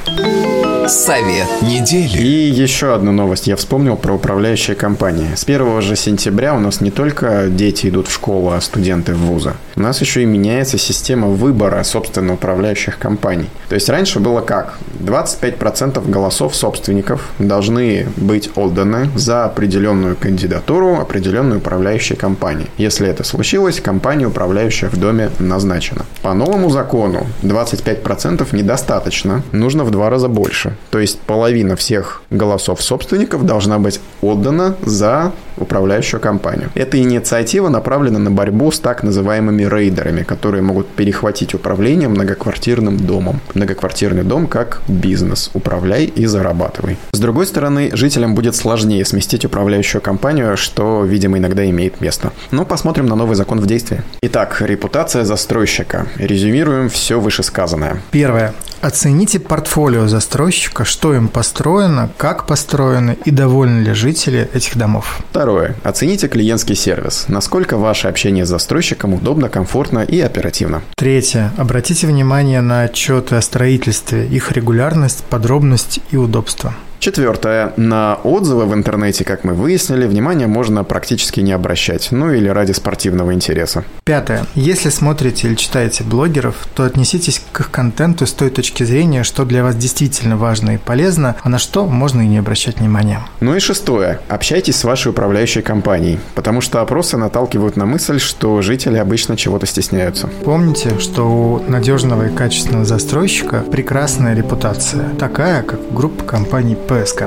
Совет 0.87 1.47
недели. 1.61 2.17
И 2.17 2.49
еще 2.49 2.93
одну 2.93 3.11
новость 3.11 3.47
я 3.47 3.55
вспомнил 3.55 3.95
про 3.95 4.13
управляющие 4.13 4.75
компании. 4.75 5.35
С 5.35 5.43
1 5.43 5.81
же 5.81 5.95
сентября 5.95 6.53
у 6.53 6.59
нас 6.59 6.81
не 6.81 6.91
только 6.91 7.47
дети 7.49 7.87
идут 7.87 8.07
в 8.07 8.13
школу, 8.13 8.51
а 8.51 8.59
студенты 8.59 9.13
в 9.13 9.19
вузы. 9.19 9.53
у 9.75 9.81
нас 9.81 10.01
еще 10.01 10.10
и 10.19 10.25
меняется 10.25 10.77
система 10.77 11.27
выбора 11.27 11.83
собственно 11.83 12.33
управляющих 12.33 12.97
компаний. 12.97 13.49
То 13.69 13.75
есть 13.75 13.89
раньше 13.89 14.19
было 14.19 14.41
как? 14.41 14.77
25% 14.99 16.09
голосов 16.09 16.55
собственников 16.55 17.29
должны 17.39 18.07
быть 18.17 18.49
отданы 18.55 19.09
за 19.15 19.45
определенную 19.45 20.15
кандидатуру 20.15 20.99
определенной 20.99 21.57
управляющей 21.57 22.15
компании. 22.15 22.67
Если 22.77 23.07
это 23.07 23.23
случилось, 23.23 23.79
компания, 23.79 24.27
управляющая 24.27 24.89
в 24.89 24.97
доме, 24.97 25.29
назначена. 25.39 26.05
По 26.21 26.33
новому 26.33 26.69
закону 26.69 27.27
25% 27.43 28.55
недостаточно, 28.55 29.43
нужно 29.51 29.83
в 29.83 29.91
два 29.91 30.09
раза 30.09 30.27
больше. 30.27 30.75
То 30.89 30.99
есть 30.99 31.19
половина 31.19 31.75
всех 31.75 32.21
голосов 32.29 32.81
собственников 32.81 33.45
должна 33.45 33.79
быть 33.79 33.99
отдана 34.21 34.75
за 34.85 35.31
управляющую 35.57 36.19
компанию. 36.19 36.69
Эта 36.75 36.97
инициатива 36.97 37.69
направлена 37.69 38.19
на 38.19 38.31
борьбу 38.31 38.71
с 38.71 38.79
так 38.79 39.03
называемыми 39.03 39.63
рейдерами, 39.63 40.23
которые 40.23 40.61
могут 40.61 40.87
перехватить 40.87 41.53
управление 41.53 42.09
многоквартирным 42.09 42.97
домом. 42.97 43.41
Многоквартирный 43.53 44.23
дом 44.23 44.47
как 44.47 44.81
бизнес. 44.87 45.51
Управляй 45.53 46.05
и 46.05 46.25
зарабатывай. 46.25 46.97
С 47.13 47.19
другой 47.19 47.45
стороны, 47.45 47.91
жителям 47.93 48.35
будет 48.35 48.55
сложнее 48.55 49.05
сместить 49.05 49.45
управляющую 49.45 50.01
компанию, 50.01 50.57
что, 50.57 51.03
видимо, 51.03 51.37
иногда 51.37 51.69
имеет 51.69 52.01
место. 52.01 52.31
Но 52.51 52.65
посмотрим 52.65 53.05
на 53.05 53.15
новый 53.15 53.35
закон 53.35 53.59
в 53.59 53.65
действии. 53.65 54.01
Итак, 54.21 54.61
репутация 54.61 55.25
застройщика. 55.25 56.07
Резюмируем 56.17 56.89
все 56.89 57.19
вышесказанное. 57.19 58.01
Первое. 58.11 58.53
Оцените 58.81 59.39
портфолио 59.39 60.07
застройщика, 60.07 60.85
что 60.85 61.13
им 61.13 61.27
построено, 61.27 62.09
как 62.17 62.47
построено 62.47 63.15
и 63.25 63.29
довольны 63.29 63.83
ли 63.83 63.93
жители 63.93 64.49
этих 64.53 64.75
домов. 64.75 65.21
Второе. 65.29 65.75
Оцените 65.83 66.27
клиентский 66.27 66.75
сервис. 66.75 67.25
Насколько 67.27 67.77
ваше 67.77 68.07
общение 68.07 68.45
с 68.45 68.49
застройщиком 68.49 69.13
удобно, 69.13 69.49
комфортно 69.49 69.99
и 69.99 70.19
оперативно. 70.19 70.81
Третье. 70.95 71.51
Обратите 71.57 72.07
внимание 72.07 72.61
на 72.61 72.81
отчеты 72.81 73.35
о 73.35 73.41
строительстве, 73.41 74.25
их 74.25 74.51
регулярность, 74.51 75.23
подробность 75.25 75.99
и 76.09 76.17
удобство. 76.17 76.73
Четвертое. 77.01 77.73
На 77.77 78.19
отзывы 78.23 78.67
в 78.67 78.75
интернете, 78.75 79.23
как 79.23 79.43
мы 79.43 79.55
выяснили, 79.55 80.05
внимание 80.05 80.45
можно 80.45 80.83
практически 80.83 81.39
не 81.39 81.51
обращать, 81.51 82.09
ну 82.11 82.31
или 82.31 82.47
ради 82.47 82.73
спортивного 82.73 83.33
интереса. 83.33 83.83
Пятое. 84.03 84.45
Если 84.53 84.89
смотрите 84.89 85.47
или 85.47 85.55
читаете 85.55 86.03
блогеров, 86.03 86.55
то 86.75 86.83
отнеситесь 86.83 87.41
к 87.51 87.61
их 87.61 87.71
контенту 87.71 88.27
с 88.27 88.33
той 88.33 88.51
точки 88.51 88.83
зрения, 88.83 89.23
что 89.23 89.45
для 89.45 89.63
вас 89.63 89.75
действительно 89.75 90.37
важно 90.37 90.75
и 90.75 90.77
полезно, 90.77 91.35
а 91.41 91.49
на 91.49 91.57
что 91.57 91.87
можно 91.87 92.21
и 92.21 92.27
не 92.27 92.37
обращать 92.37 92.77
внимания. 92.77 93.21
Ну 93.39 93.55
и 93.55 93.59
шестое. 93.59 94.19
Общайтесь 94.27 94.75
с 94.75 94.83
вашей 94.83 95.09
управляющей 95.09 95.63
компанией, 95.63 96.19
потому 96.35 96.61
что 96.61 96.81
опросы 96.81 97.17
наталкивают 97.17 97.77
на 97.77 97.87
мысль, 97.87 98.19
что 98.19 98.61
жители 98.61 98.97
обычно 98.97 99.35
чего-то 99.35 99.65
стесняются. 99.65 100.29
Помните, 100.45 100.99
что 100.99 101.23
у 101.23 101.63
надежного 101.67 102.27
и 102.27 102.29
качественного 102.29 102.85
застройщика 102.85 103.61
прекрасная 103.61 104.35
репутация, 104.35 105.09
такая, 105.17 105.63
как 105.63 105.79
группа 105.91 106.23
компаний 106.25 106.75
ПСК. 106.91 107.23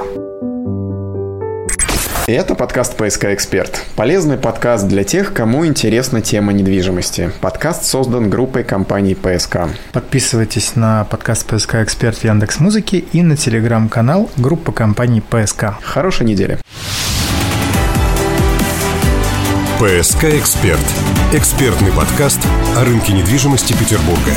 Это 2.26 2.54
подкаст 2.54 2.98
«ПСК 2.98 3.24
Эксперт». 3.32 3.82
Полезный 3.96 4.36
подкаст 4.36 4.86
для 4.86 5.04
тех, 5.04 5.32
кому 5.32 5.64
интересна 5.64 6.20
тема 6.20 6.52
недвижимости. 6.52 7.32
Подкаст 7.40 7.86
создан 7.86 8.28
группой 8.28 8.62
компаний 8.62 9.14
ПСК. 9.14 9.60
Подписывайтесь 9.94 10.76
на 10.76 11.04
подкаст 11.04 11.46
«ПСК 11.46 11.76
Эксперт» 11.76 12.18
в 12.18 12.24
Яндекс 12.24 12.60
Музыке 12.60 12.98
и 12.98 13.22
на 13.22 13.38
телеграм-канал 13.38 14.28
группы 14.36 14.70
компаний 14.70 15.22
ПСК. 15.22 15.76
Хорошей 15.80 16.26
недели. 16.26 16.58
«ПСК 19.80 20.24
Эксперт»– 20.24 20.84
экспертный 21.32 21.92
подкаст 21.92 22.40
о 22.76 22.84
рынке 22.84 23.14
недвижимости 23.14 23.72
Петербурга. 23.72 24.32